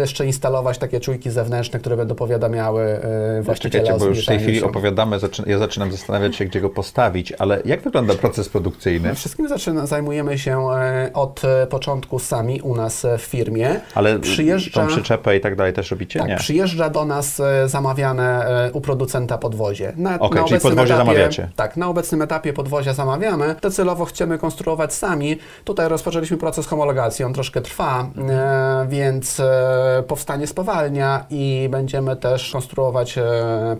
jeszcze 0.00 0.26
instalować 0.26 0.78
takie 0.78 1.00
czujki 1.00 1.27
czynniki 1.28 1.34
zewnętrzne, 1.34 1.78
które 1.78 1.96
będą 1.96 2.14
powiadamiały 2.14 2.82
e, 2.82 3.54
Czekajcie, 3.58 3.94
o 3.94 3.98
bo 3.98 4.06
już 4.06 4.22
w 4.22 4.26
tej 4.26 4.38
chwili 4.38 4.62
opowiadamy, 4.62 5.18
ja 5.46 5.58
zaczynam 5.58 5.92
zastanawiać 5.92 6.36
się, 6.36 6.44
gdzie 6.44 6.60
go 6.60 6.70
postawić, 6.70 7.32
ale 7.32 7.62
jak 7.64 7.80
wygląda 7.80 8.14
proces 8.14 8.48
produkcyjny? 8.48 9.14
Wszystkim 9.14 9.48
zaczyna, 9.48 9.86
zajmujemy 9.86 10.38
się 10.38 10.70
e, 10.70 11.10
od 11.14 11.44
e, 11.44 11.66
początku 11.66 12.18
sami 12.18 12.60
u 12.60 12.74
nas 12.74 13.06
w 13.18 13.22
firmie. 13.22 13.80
Ale 13.94 14.18
Przyjeżdża- 14.18 14.74
tą 14.80 14.86
przyczepę 14.86 15.36
i 15.36 15.40
tak 15.40 15.56
dalej 15.56 15.72
też 15.72 15.90
robicie? 15.90 16.18
Tak, 16.20 16.28
Nie. 16.28 16.36
przyjeżdża 16.36 16.90
do 16.90 17.04
nas 17.04 17.42
zamawiane 17.66 18.48
u 18.72 18.80
producenta 18.80 19.38
podwozie. 19.38 19.92
Na, 19.96 20.14
Okej, 20.14 20.28
czyli 20.28 20.40
obecnym 20.40 20.60
podwozie 20.60 20.94
etapie, 20.94 21.06
zamawiacie. 21.10 21.48
Tak, 21.56 21.76
na 21.76 21.88
obecnym 21.88 22.22
etapie 22.22 22.52
podwozia 22.52 22.94
zamawiamy. 22.94 23.54
Docelowo 23.62 24.04
chcemy 24.04 24.38
konstruować 24.38 24.94
sami. 24.94 25.38
Tutaj 25.64 25.88
rozpoczęliśmy 25.88 26.36
proces 26.36 26.66
homologacji, 26.66 27.24
on 27.24 27.32
troszkę 27.34 27.60
trwa, 27.60 28.10
więc 28.88 29.42
powstanie 30.06 30.46
spowalnia 30.46 31.17
i 31.30 31.68
będziemy 31.70 32.16
też 32.16 32.50
konstruować 32.50 33.18
e, 33.18 33.22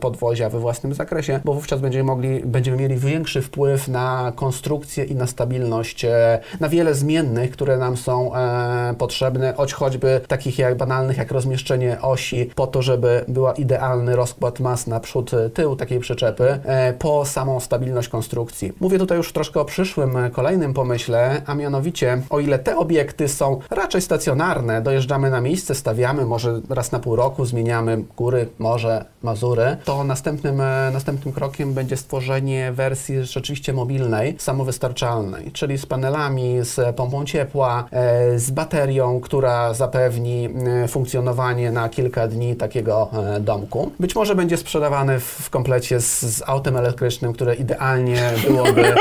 podwozia 0.00 0.50
we 0.50 0.58
własnym 0.58 0.94
zakresie, 0.94 1.40
bo 1.44 1.54
wówczas 1.54 1.80
będziemy 1.80 2.04
mogli, 2.04 2.40
będziemy 2.44 2.76
mieli 2.76 2.96
większy 2.96 3.42
wpływ 3.42 3.88
na 3.88 4.32
konstrukcję 4.36 5.04
i 5.04 5.14
na 5.14 5.26
stabilność, 5.26 6.04
e, 6.04 6.40
na 6.60 6.68
wiele 6.68 6.94
zmiennych, 6.94 7.50
które 7.50 7.78
nam 7.78 7.96
są 7.96 8.34
e, 8.34 8.94
potrzebne, 8.98 9.54
choć 9.56 9.72
choćby 9.72 10.20
takich 10.28 10.58
jak 10.58 10.76
banalnych 10.76 11.16
jak 11.16 11.30
rozmieszczenie 11.30 12.00
osi 12.02 12.50
po 12.54 12.66
to, 12.66 12.82
żeby 12.82 13.24
była 13.28 13.52
idealny 13.52 14.16
rozkład 14.16 14.60
mas 14.60 14.86
na 14.86 15.00
przód, 15.00 15.34
e, 15.34 15.50
tył 15.50 15.76
takiej 15.76 15.98
przyczepy, 16.00 16.58
po 16.98 17.24
samą 17.24 17.60
stabilność 17.60 18.08
konstrukcji. 18.08 18.72
Mówię 18.80 18.98
tutaj 18.98 19.18
już 19.18 19.32
troszkę 19.32 19.60
o 19.60 19.64
przyszłym, 19.64 20.16
kolejnym 20.32 20.74
pomyśle, 20.74 21.42
a 21.46 21.54
mianowicie 21.54 22.22
o 22.30 22.40
ile 22.40 22.58
te 22.58 22.76
obiekty 22.76 23.28
są 23.28 23.60
raczej 23.70 24.02
stacjonarne, 24.02 24.82
dojeżdżamy 24.82 25.30
na 25.30 25.40
miejsce, 25.40 25.74
stawiamy, 25.74 26.24
może 26.24 26.60
raz 26.68 26.92
na 26.92 26.98
pół 26.98 27.16
roku 27.16 27.27
zmieniamy 27.44 28.04
góry, 28.16 28.48
morze, 28.58 29.04
Mazury, 29.22 29.76
to 29.84 30.04
następnym, 30.04 30.60
e, 30.60 30.90
następnym 30.92 31.34
krokiem 31.34 31.74
będzie 31.74 31.96
stworzenie 31.96 32.72
wersji 32.72 33.24
rzeczywiście 33.24 33.72
mobilnej, 33.72 34.36
samowystarczalnej, 34.38 35.52
czyli 35.52 35.78
z 35.78 35.86
panelami, 35.86 36.58
z 36.62 36.96
pompą 36.96 37.24
ciepła, 37.24 37.84
e, 37.90 38.38
z 38.38 38.50
baterią, 38.50 39.20
która 39.20 39.74
zapewni 39.74 40.48
e, 40.84 40.88
funkcjonowanie 40.88 41.70
na 41.70 41.88
kilka 41.88 42.28
dni 42.28 42.56
takiego 42.56 43.10
domku. 43.40 43.90
Być 44.00 44.14
może 44.14 44.34
będzie 44.34 44.56
sprzedawany 44.56 45.20
w, 45.20 45.50
komplecie 45.50 46.00
z, 46.00 46.22
z 46.22 46.42
autem 46.46 46.76
elektrycznym, 46.76 47.32
które 47.32 47.54
idealnie 47.54 48.30
byłoby 48.48 48.94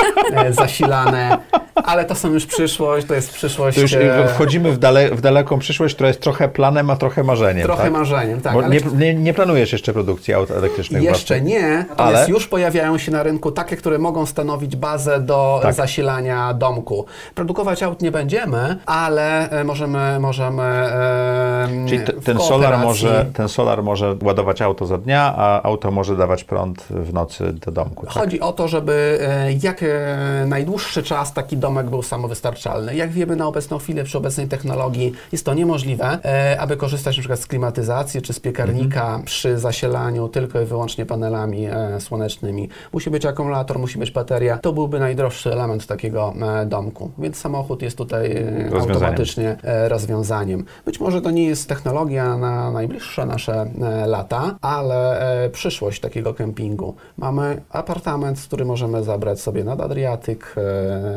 zasilane, 0.61 1.37
ale 1.75 2.05
to 2.05 2.15
są 2.15 2.33
już 2.33 2.45
przyszłość, 2.45 3.07
to 3.07 3.13
jest 3.13 3.33
przyszłość. 3.33 3.77
To 3.77 3.81
już 3.81 4.31
wchodzimy 4.31 4.71
w, 4.71 4.77
dale, 4.77 5.09
w 5.09 5.21
daleką 5.21 5.59
przyszłość, 5.59 5.95
która 5.95 6.07
jest 6.07 6.21
trochę 6.21 6.49
planem, 6.49 6.89
a 6.89 6.95
trochę 6.95 7.23
marzeniem. 7.23 7.63
Trochę 7.63 7.83
tak? 7.83 7.91
marzeniem, 7.91 8.16
tak. 8.43 8.53
Bo 8.53 8.63
ale 8.63 8.75
nie, 8.75 8.82
nie, 8.97 9.13
nie 9.13 9.34
planujesz 9.34 9.71
jeszcze 9.73 9.93
produkcji 9.93 10.34
aut 10.34 10.51
elektrycznych 10.51 11.03
Jeszcze 11.03 11.36
własnych. 11.36 11.53
nie, 11.53 11.86
natomiast 11.89 12.15
Ale- 12.15 12.30
już 12.30 12.47
pojawiają 12.47 12.97
się 12.97 13.12
na 13.12 13.23
rynku 13.23 13.51
takie, 13.51 13.77
które 13.77 13.99
mogą 13.99 14.25
stanowić 14.25 14.75
bazę 14.75 15.19
do 15.19 15.60
Tak. 15.62 15.73
zasilania 15.73 16.53
domku. 16.53 17.06
Produkować 17.36 17.84
aut 17.84 18.01
nie 18.01 18.12
będziemy, 18.12 18.77
ale 18.86 19.49
e, 19.49 19.63
możemy, 19.63 20.19
możemy 20.19 20.63
e, 20.63 21.67
Czyli 21.88 21.99
ten, 22.23 22.39
solar 22.39 22.80
może, 22.80 23.25
ten 23.34 23.49
solar 23.49 23.84
może 23.84 24.15
ładować 24.21 24.62
auto 24.62 24.86
za 24.86 24.97
dnia, 24.97 25.34
a 25.38 25.63
auto 25.63 25.91
może 25.91 26.15
dawać 26.17 26.43
prąd 26.43 26.86
w 26.89 27.13
nocy 27.13 27.53
do 27.53 27.71
domku. 27.71 28.06
Tak? 28.06 28.15
Chodzi 28.15 28.39
o 28.39 28.53
to, 28.53 28.67
żeby 28.67 29.19
e, 29.21 29.51
jak 29.63 29.84
e, 29.84 30.45
najdłuższy 30.47 31.03
czas 31.03 31.34
taki 31.34 31.58
domek 31.58 31.89
był 31.89 32.03
samowystarczalny. 32.03 32.95
Jak 32.95 33.12
wiemy 33.12 33.36
na 33.36 33.47
obecną 33.47 33.77
chwilę 33.77 34.03
przy 34.03 34.17
obecnej 34.17 34.47
technologii 34.47 35.13
jest 35.32 35.45
to 35.45 35.53
niemożliwe, 35.53 36.19
aby 36.60 36.77
korzystać 36.77 37.19
przykład 37.19 37.39
z 37.39 37.47
klimatyzacji 37.47 37.96
czy 38.21 38.33
z 38.33 38.39
piekarnika 38.39 39.01
Mhm. 39.05 39.23
przy 39.23 39.57
zasilaniu 39.57 40.27
tylko 40.29 40.62
i 40.62 40.65
wyłącznie 40.65 41.05
panelami 41.05 41.65
e, 41.65 42.01
słonecznymi. 42.01 42.69
Musi 42.93 43.10
być 43.10 43.25
akumulator, 43.25 43.79
musi 43.79 43.99
być 43.99 44.12
bateria. 44.12 44.57
To 44.57 44.73
byłby 44.73 44.99
najdroższy 44.99 45.53
element 45.53 45.88
takiego 45.88 46.33
e, 46.62 46.65
domku. 46.65 47.12
Więc 47.17 47.38
samochód 47.38 47.81
jest 47.81 47.97
tutaj 47.97 48.31
e, 48.31 48.79
automatycznie 48.79 49.57
e, 49.63 49.89
rozwiązaniem. 49.89 50.65
Być 50.86 50.99
może 50.99 51.21
to 51.21 51.31
nie 51.31 51.45
jest 51.45 51.69
technologia 51.69 52.38
na 52.38 52.71
najbliższe 52.71 53.25
nasze 53.25 53.71
e, 53.81 54.07
lata, 54.07 54.55
ale 54.62 55.19
e, 55.45 55.49
przyszłość 55.49 55.99
takiego 56.01 56.33
kempingu. 56.33 56.95
Mamy 57.17 57.62
apartament, 57.69 58.39
który 58.41 58.65
możemy 58.65 59.03
zabrać 59.03 59.39
sobie 59.41 59.63
nad 59.63 59.81
Adriatyk, 59.81 60.55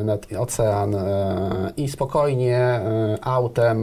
nad 0.05 0.27
ocean 0.39 0.97
i 1.77 1.89
spokojnie 1.89 2.81
autem 3.23 3.81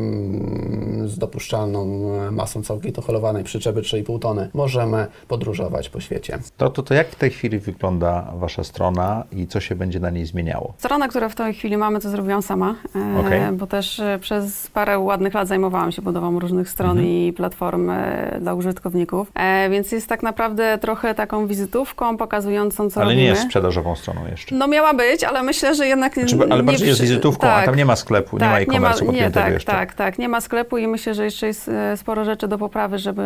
z 1.06 1.18
dopuszczalną 1.18 1.86
masą 2.32 2.64
całkowitą 2.64 2.87
holowanej 2.96 3.44
przyczepy 3.44 3.82
3,5 3.82 4.20
tony 4.20 4.50
możemy 4.54 5.08
podróżować 5.28 5.90
po 5.90 6.00
świecie. 6.00 6.40
To, 6.58 6.70
to, 6.70 6.84
to 6.84 6.94
jak 6.94 7.08
w 7.10 7.16
tej 7.16 7.30
chwili 7.30 7.60
wygląda 7.60 8.34
Wasza 8.36 8.64
strona 8.64 9.24
i 9.32 9.48
co 9.48 9.60
się 9.60 9.76
będzie 9.76 10.00
na 10.00 10.10
niej 10.10 10.26
zmieniało? 10.26 10.74
Strona, 10.78 11.08
którą 11.08 11.30
w 11.30 11.36
tej 11.36 11.54
chwili 11.54 11.78
mamy, 11.78 12.00
to 12.00 12.10
zrobiłam 12.10 12.42
sama, 12.42 12.76
e, 12.96 13.20
Okej. 13.20 13.42
bo 13.54 13.68
też 13.68 14.00
e, 14.00 14.20
przez 14.22 14.68
parę 14.68 15.00
ładnych 15.00 15.34
lat 15.34 15.48
zajmowałam 15.48 15.92
się 15.92 16.02
budową 16.02 16.40
różnych 16.40 16.70
stron 16.70 16.88
Mhm. 16.92 17.08
i 17.08 17.34
platform 17.34 17.90
e, 17.90 18.38
dla 18.42 18.54
użytkowników, 18.54 19.32
e, 19.36 19.70
więc 19.70 19.92
jest 19.92 20.08
tak 20.10 20.24
naprawdę 20.24 20.78
trochę 20.82 21.16
taką 21.16 21.48
wizytówką 21.48 22.18
pokazującą, 22.18 22.90
co 22.90 23.02
Ale 23.02 23.06
robimy. 23.10 23.22
nie 23.22 23.28
jest 23.30 23.42
sprzedażową 23.42 23.96
stroną 23.96 24.22
jeszcze. 24.32 24.56
No 24.56 24.68
miała 24.68 24.94
być, 24.94 25.24
ale 25.24 25.44
myślę, 25.44 25.76
że 25.76 25.88
jednak 25.88 26.14
Znaczy, 26.14 26.36
nie 26.38 26.54
ale 26.54 26.64
bardziej 26.64 26.88
jest 26.88 27.02
wizytówką, 27.02 27.48
a 27.48 27.56
tak. 27.56 27.66
tam 27.66 27.76
nie 27.76 27.86
ma 27.86 27.96
sklepu, 27.96 28.38
nie 28.38 28.46
ma 28.46 28.52
Tak, 28.52 28.68
nie 28.68 28.80
ma, 28.80 28.90
e-commerce'u 28.90 29.02
nie, 29.02 29.06
podpiętego 29.08 29.40
tak, 29.46 29.54
jeszcze. 29.54 29.72
tak, 29.72 29.94
tak, 29.94 30.20
nie 30.20 30.30
ma 30.30 30.42
sklepu 30.42 30.78
i 30.78 30.88
myślę, 30.88 31.14
że 31.14 31.24
jeszcze 31.26 31.48
jest 31.48 31.72
sporo 31.96 32.26
rzeczy 32.26 32.48
do 32.48 32.58
poprawy, 32.58 32.77
żeby 32.96 33.24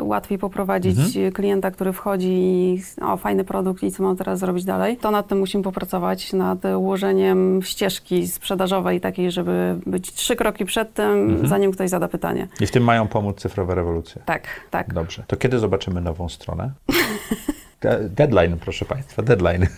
łatwiej 0.00 0.38
poprowadzić 0.38 0.98
Mhm. 1.16 1.32
klienta, 1.32 1.70
który 1.70 1.92
wchodzi 1.92 2.28
i 2.32 2.82
o, 3.02 3.16
fajny 3.16 3.44
produkt 3.44 3.82
i 3.82 3.92
co 3.92 4.02
mam 4.02 4.16
teraz 4.16 4.38
zrobić 4.38 4.64
dalej. 4.64 4.96
To 4.96 5.10
nad 5.10 5.28
tym 5.28 5.38
musimy 5.38 5.64
popracować, 5.64 6.32
nad 6.32 6.58
ułożeniem 6.64 7.60
ścieżki 7.62 8.28
sprzedażowej 8.28 9.00
takiej, 9.00 9.30
żeby 9.30 9.78
być 9.86 10.12
trzy 10.12 10.36
kroki 10.36 10.64
przed 10.64 10.94
tym, 10.94 11.10
Mhm. 11.30 11.46
zanim 11.48 11.72
ktoś 11.72 11.90
zada 11.90 12.08
pytanie. 12.08 12.48
I 12.60 12.66
w 12.66 12.70
tym 12.70 12.84
mają 12.84 13.08
pomóc 13.08 13.40
cyfrowe 13.40 13.74
rewolucje. 13.74 14.22
Tak, 14.24 14.42
tak. 14.70 14.94
Dobrze. 14.94 15.24
To 15.26 15.36
kiedy 15.36 15.58
zobaczymy 15.58 16.00
nową 16.00 16.28
stronę? 16.28 16.70
De- 17.80 18.08
Deadline, 18.08 18.56
proszę 18.60 18.84
Państwa, 18.84 19.22
deadline. 19.22 19.66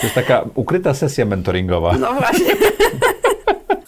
To 0.00 0.02
jest 0.02 0.14
taka 0.14 0.44
ukryta 0.54 0.94
sesja 0.94 1.24
mentoringowa. 1.24 1.92
No 1.98 2.12
właśnie. 2.14 2.46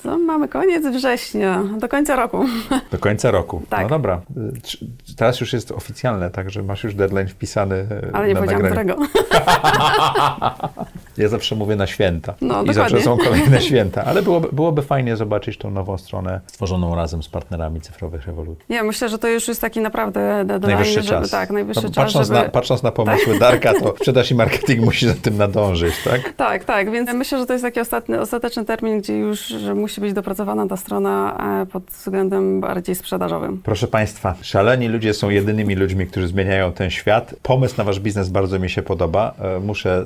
Co, 0.02 0.18
mamy 0.18 0.48
koniec 0.48 0.86
września, 0.86 1.62
do 1.78 1.88
końca 1.88 2.16
roku. 2.16 2.44
Do 2.90 2.98
końca 2.98 3.30
roku. 3.30 3.62
Tak. 3.68 3.82
No 3.82 3.88
dobra. 3.88 4.20
Teraz 5.16 5.40
już 5.40 5.52
jest 5.52 5.72
oficjalne, 5.72 6.30
także 6.30 6.62
masz 6.62 6.84
już 6.84 6.94
deadline 6.94 7.28
wpisany 7.28 7.74
y, 7.76 8.10
Ale 8.12 8.28
nie 8.28 8.34
na 8.34 8.40
powiedziałam 8.40 8.62
nagraniu. 8.62 8.94
którego. 8.94 9.20
Ja 11.18 11.28
zawsze 11.28 11.56
mówię 11.56 11.76
na 11.76 11.86
święta. 11.86 12.34
No, 12.40 12.46
I 12.46 12.48
dokładnie. 12.48 12.74
zawsze 12.74 13.00
są 13.02 13.18
kolejne 13.18 13.60
święta. 13.68 14.04
Ale 14.04 14.22
byłoby, 14.22 14.48
byłoby 14.52 14.82
fajnie 14.82 15.16
zobaczyć 15.16 15.58
tą 15.58 15.70
nową 15.70 15.98
stronę 15.98 16.40
stworzoną 16.46 16.94
razem 16.94 17.22
z 17.22 17.28
partnerami 17.28 17.80
cyfrowych 17.80 18.26
rewolucji. 18.26 18.64
Nie, 18.70 18.82
myślę, 18.82 19.08
że 19.08 19.18
to 19.18 19.28
już 19.28 19.48
jest 19.48 19.60
taki 19.60 19.80
naprawdę 19.80 20.44
deadline, 20.46 20.74
Najwyższy 20.74 21.02
żeby, 21.02 21.08
czas. 21.08 21.30
Tak, 21.30 21.50
najwyższy 21.50 21.82
No, 21.82 21.88
czas, 21.88 22.04
patrząc, 22.04 22.28
żeby... 22.28 22.40
na, 22.40 22.48
patrząc 22.48 22.82
na 22.82 22.92
pomysły 22.92 23.38
Darka, 23.38 23.74
to 23.74 23.94
sprzedaż 23.96 24.30
i 24.30 24.34
marketing 24.34 24.84
musi 24.84 25.06
za 25.08 25.14
tym 25.14 25.36
nadążyć, 25.36 25.94
tak? 26.04 26.32
Tak, 26.32 26.64
tak, 26.64 26.90
więc 26.90 27.12
myślę, 27.12 27.38
że 27.38 27.46
to 27.46 27.52
jest 27.52 27.64
taki 27.64 27.80
ostatni, 27.80 28.14
ostateczny 28.14 28.64
termin, 28.64 29.00
gdzie 29.00 29.18
już 29.18 29.40
że 29.46 29.74
musi 29.90 30.00
być 30.00 30.12
dopracowana 30.12 30.66
ta 30.68 30.76
strona 30.76 31.36
e, 31.62 31.66
pod 31.66 31.84
względem 31.84 32.60
bardziej 32.60 32.94
sprzedażowym. 32.94 33.60
Proszę 33.64 33.86
Państwa, 33.88 34.34
szaleni 34.42 34.88
ludzie 34.88 35.14
są 35.14 35.30
jedynymi 35.30 35.74
ludźmi, 35.74 36.06
którzy 36.06 36.28
zmieniają 36.28 36.72
ten 36.72 36.90
świat. 36.90 37.34
Pomysł 37.42 37.74
na 37.78 37.84
Wasz 37.84 38.00
biznes 38.00 38.28
bardzo 38.28 38.58
mi 38.58 38.70
się 38.70 38.82
podoba. 38.82 39.34
E, 39.38 39.60
Muszę 39.60 40.04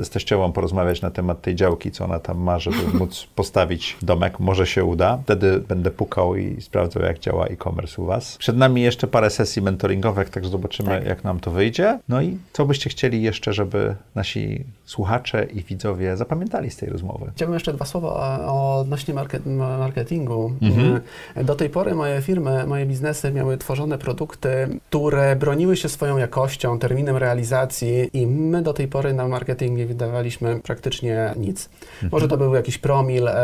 e, 0.00 0.04
z 0.04 0.10
teściową 0.10 0.52
porozmawiać 0.52 1.02
na 1.02 1.10
temat 1.10 1.40
tej 1.42 1.54
działki, 1.54 1.90
co 1.90 2.04
ona 2.04 2.18
tam 2.18 2.38
ma, 2.38 2.58
żeby 2.58 2.76
móc 2.98 3.26
postawić 3.34 3.96
domek. 4.02 4.40
Może 4.40 4.66
się 4.66 4.84
uda. 4.84 5.18
Wtedy 5.24 5.58
będę 5.68 5.90
pukał 5.90 6.36
i 6.36 6.60
sprawdzał, 6.60 7.02
jak 7.02 7.18
działa 7.18 7.46
e-commerce 7.46 8.02
u 8.02 8.04
Was. 8.04 8.36
Przed 8.38 8.56
nami 8.56 8.82
jeszcze 8.82 9.06
parę 9.06 9.30
sesji 9.30 9.62
mentoringowych, 9.62 10.30
także 10.30 10.50
zobaczymy, 10.50 10.88
Tak. 10.88 11.06
jak 11.06 11.24
nam 11.24 11.40
to 11.40 11.50
wyjdzie. 11.50 11.98
No 12.08 12.22
i 12.22 12.38
co 12.52 12.66
byście 12.66 12.90
chcieli 12.90 13.22
jeszcze, 13.22 13.52
żeby 13.52 13.94
nasi 14.14 14.64
słuchacze 14.84 15.44
i 15.44 15.62
widzowie 15.62 16.16
zapamiętali 16.16 16.70
z 16.70 16.76
tej 16.76 16.88
rozmowy? 16.88 17.30
Chciałbym 17.36 17.54
jeszcze 17.54 17.72
dwa 17.72 17.84
słowa 17.84 18.08
o- 18.46 18.84
market, 19.12 19.46
marketingu. 19.78 20.52
Mhm. 20.62 21.00
Do 21.44 21.54
tej 21.54 21.70
pory 21.70 21.94
moje 21.94 22.22
firmy, 22.22 22.66
moje 22.66 22.86
biznesy 22.86 23.32
miały 23.32 23.58
tworzone 23.58 23.98
produkty, 23.98 24.78
które 24.88 25.36
broniły 25.36 25.76
się 25.76 25.88
swoją 25.88 26.18
jakością, 26.18 26.78
terminem 26.78 27.16
realizacji 27.16 28.10
i 28.12 28.26
my 28.26 28.62
do 28.62 28.72
tej 28.72 28.88
pory 28.88 29.14
na 29.14 29.28
marketing 29.28 29.78
nie 29.78 29.86
wydawaliśmy 29.86 30.60
praktycznie 30.60 31.34
nic. 31.36 31.68
Może 32.12 32.28
to 32.28 32.36
był 32.36 32.54
jakiś 32.54 32.78
promil 32.78 33.28
e, 33.28 33.34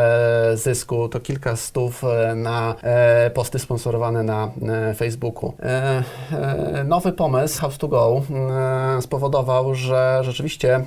zysku, 0.53 1.09
to 1.09 1.19
kilka 1.19 1.55
stów 1.55 2.03
e, 2.03 2.35
na 2.35 2.75
e, 2.83 3.29
posty 3.29 3.59
sponsorowane 3.59 4.23
na 4.23 4.51
e, 4.89 4.93
Facebooku. 4.93 5.53
E, 5.59 6.03
e, 6.31 6.83
nowy 6.83 7.11
pomysł 7.11 7.61
House 7.61 7.77
to 7.77 7.87
Go 7.87 8.21
spowodował, 9.01 9.75
że 9.75 10.19
rzeczywiście 10.23 10.83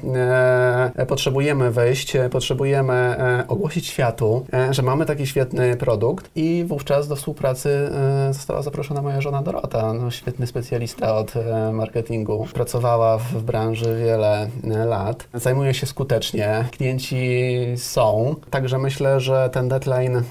potrzebujemy 1.09 1.71
wejść, 1.71 2.17
potrzebujemy 2.31 3.17
ogłosić 3.49 3.87
światu, 3.87 4.47
że 4.75 4.83
mamy 4.83 5.07
taki 5.07 5.27
świetny 5.27 5.77
produkt 5.77 6.31
i 6.35 6.65
wówczas 6.69 7.09
do 7.09 7.17
współpracy 7.17 7.91
e, 8.29 8.35
została 8.35 8.63
zaproszona 8.63 9.03
moja 9.03 9.21
żona 9.21 9.43
Dorota, 9.43 9.93
no, 9.93 10.11
świetny 10.11 10.47
specjalista 10.47 11.17
od 11.17 11.37
e, 11.37 11.73
marketingu. 11.73 12.47
Pracowała 12.55 13.19
w, 13.19 13.43
branży 13.43 13.97
wiele 14.05 14.49
e, 14.65 14.85
lat. 14.85 15.29
Zajmuje 15.35 15.75
się 15.75 15.87
skutecznie. 15.87 16.65
Klienci 16.71 17.51
są. 17.77 18.37
Także 18.51 18.79
myślę, 18.79 19.21
że 19.21 19.51
ten 19.53 19.69
deadline 19.69 20.23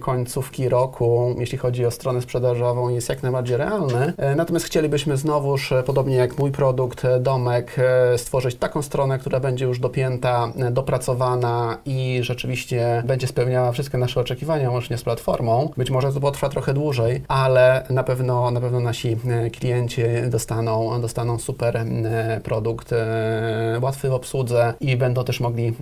końcówki 0.00 0.68
roku, 0.68 1.34
jeśli 1.38 1.58
chodzi 1.58 1.86
o 1.86 1.90
stronę 1.90 2.22
sprzedażową, 2.22 2.88
jest 2.88 3.08
jak 3.08 3.22
najbardziej 3.22 3.56
realny. 3.56 4.12
Natomiast 4.36 4.66
chcielibyśmy 4.66 5.16
znowuż, 5.16 5.72
podobnie 5.86 6.16
jak 6.16 6.38
mój 6.38 6.50
produkt, 6.50 7.02
domek, 7.20 7.76
stworzyć 8.16 8.54
taką 8.54 8.82
stronę, 8.82 9.18
która 9.18 9.40
będzie 9.40 9.64
już 9.64 9.78
dopięta, 9.78 10.52
dopracowana 10.70 11.78
i 11.86 12.18
rzeczywiście 12.22 13.02
będzie 13.06 13.26
spełniała 13.26 13.72
wszystkie 13.78 13.98
nasze 13.98 14.20
oczekiwania, 14.20 14.70
łącznie 14.70 14.98
z 14.98 15.02
platformą. 15.02 15.70
Być 15.76 15.90
może 15.90 16.12
to 16.12 16.20
potrwa 16.20 16.48
trochę 16.48 16.74
dłużej, 16.74 17.22
ale 17.28 17.86
na 17.90 18.02
pewno, 18.02 18.50
na 18.50 18.60
pewno 18.60 18.80
nasi 18.80 19.16
e, 19.28 19.50
klienci 19.50 20.02
dostaną, 20.30 21.00
dostaną 21.00 21.38
super 21.38 21.76
e, 21.76 22.40
produkt, 22.44 22.92
e, 22.92 23.78
łatwy 23.82 24.08
w 24.08 24.12
obsłudze 24.12 24.74
i 24.80 24.96
będą 24.96 25.24
też 25.24 25.40
mogli 25.40 25.72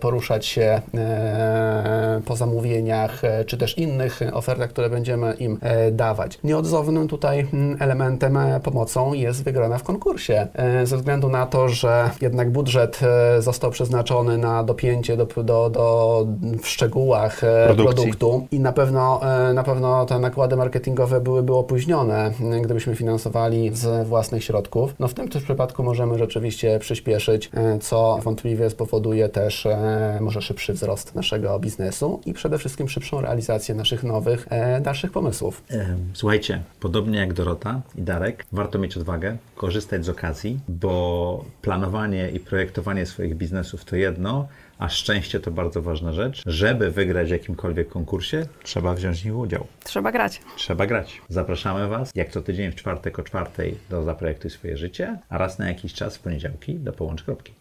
poruszać 0.00 0.46
się 0.46 0.80
po 2.24 2.36
zamówieniach, 2.36 3.22
czy 3.46 3.58
też 3.58 3.78
innych 3.78 4.20
ofertach, 4.32 4.70
które 4.70 4.90
będziemy 4.90 5.34
im 5.34 5.58
dawać. 5.92 6.38
Nieodzownym 6.44 7.08
tutaj 7.08 7.46
elementem, 7.78 8.38
pomocą 8.62 9.12
jest 9.12 9.44
wygrana 9.44 9.78
w 9.78 9.82
konkursie. 9.82 10.46
Ze 10.84 10.96
względu 10.96 11.28
na 11.28 11.46
to, 11.46 11.68
że 11.68 12.10
jednak 12.20 12.50
budżet 12.50 13.00
został 13.38 13.70
przeznaczony 13.70 14.38
na 14.38 14.64
dopięcie 14.64 15.16
do, 15.16 15.26
do, 15.26 15.70
do 15.70 16.26
w 16.62 16.68
szczegółach 16.68 17.41
Produkcji. 17.66 17.94
produktu 17.94 18.46
i 18.50 18.60
na 18.60 18.72
pewno, 18.72 19.20
e, 19.48 19.52
na 19.52 19.62
pewno 19.62 20.06
te 20.06 20.18
nakłady 20.18 20.56
marketingowe 20.56 21.20
byłyby 21.20 21.54
opóźnione, 21.54 22.32
gdybyśmy 22.62 22.94
finansowali 22.94 23.70
z 23.74 24.08
własnych 24.08 24.44
środków. 24.44 24.94
No 24.98 25.08
w 25.08 25.14
tym 25.14 25.28
też 25.28 25.42
przypadku 25.42 25.82
możemy 25.82 26.18
rzeczywiście 26.18 26.78
przyspieszyć, 26.78 27.50
e, 27.54 27.78
co 27.78 28.18
wątpliwie 28.22 28.70
spowoduje 28.70 29.28
też 29.28 29.66
e, 29.66 30.18
może 30.20 30.42
szybszy 30.42 30.72
wzrost 30.72 31.14
naszego 31.14 31.58
biznesu 31.58 32.20
i 32.26 32.32
przede 32.32 32.58
wszystkim 32.58 32.88
szybszą 32.88 33.20
realizację 33.20 33.74
naszych 33.74 34.04
nowych, 34.04 34.48
dalszych 34.80 35.12
pomysłów. 35.12 35.62
Słuchajcie, 36.12 36.62
podobnie 36.80 37.18
jak 37.18 37.32
Dorota 37.32 37.80
i 37.96 38.02
Darek, 38.02 38.46
warto 38.52 38.78
mieć 38.78 38.96
odwagę, 38.96 39.36
korzystać 39.56 40.04
z 40.04 40.08
okazji, 40.08 40.60
bo 40.68 41.44
planowanie 41.62 42.30
i 42.30 42.40
projektowanie 42.40 43.06
swoich 43.06 43.36
biznesów 43.36 43.84
to 43.84 43.96
jedno, 43.96 44.48
a 44.82 44.88
szczęście 44.88 45.40
to 45.40 45.50
bardzo 45.50 45.82
ważna 45.82 46.12
rzecz. 46.12 46.42
Żeby 46.46 46.90
wygrać 46.90 47.28
w 47.28 47.30
jakimkolwiek 47.30 47.88
konkursie, 47.88 48.46
trzeba 48.62 48.94
wziąć 48.94 49.22
w 49.22 49.24
nim 49.24 49.38
udział. 49.38 49.66
Trzeba 49.84 50.12
grać. 50.12 50.40
Trzeba 50.56 50.86
grać. 50.86 51.20
Zapraszamy 51.28 51.88
Was 51.88 52.10
jak 52.14 52.30
co 52.30 52.42
tydzień 52.42 52.72
w 52.72 52.74
czwartek 52.74 53.18
o 53.18 53.22
czwartej 53.22 53.78
do 53.90 54.02
Zaprojektuj 54.02 54.50
swoje 54.50 54.76
życie, 54.76 55.18
a 55.28 55.38
raz 55.38 55.58
na 55.58 55.68
jakiś 55.68 55.94
czas 55.94 56.16
w 56.16 56.20
poniedziałki 56.20 56.74
do 56.74 56.92
Połącz 56.92 57.22
Kropki. 57.22 57.52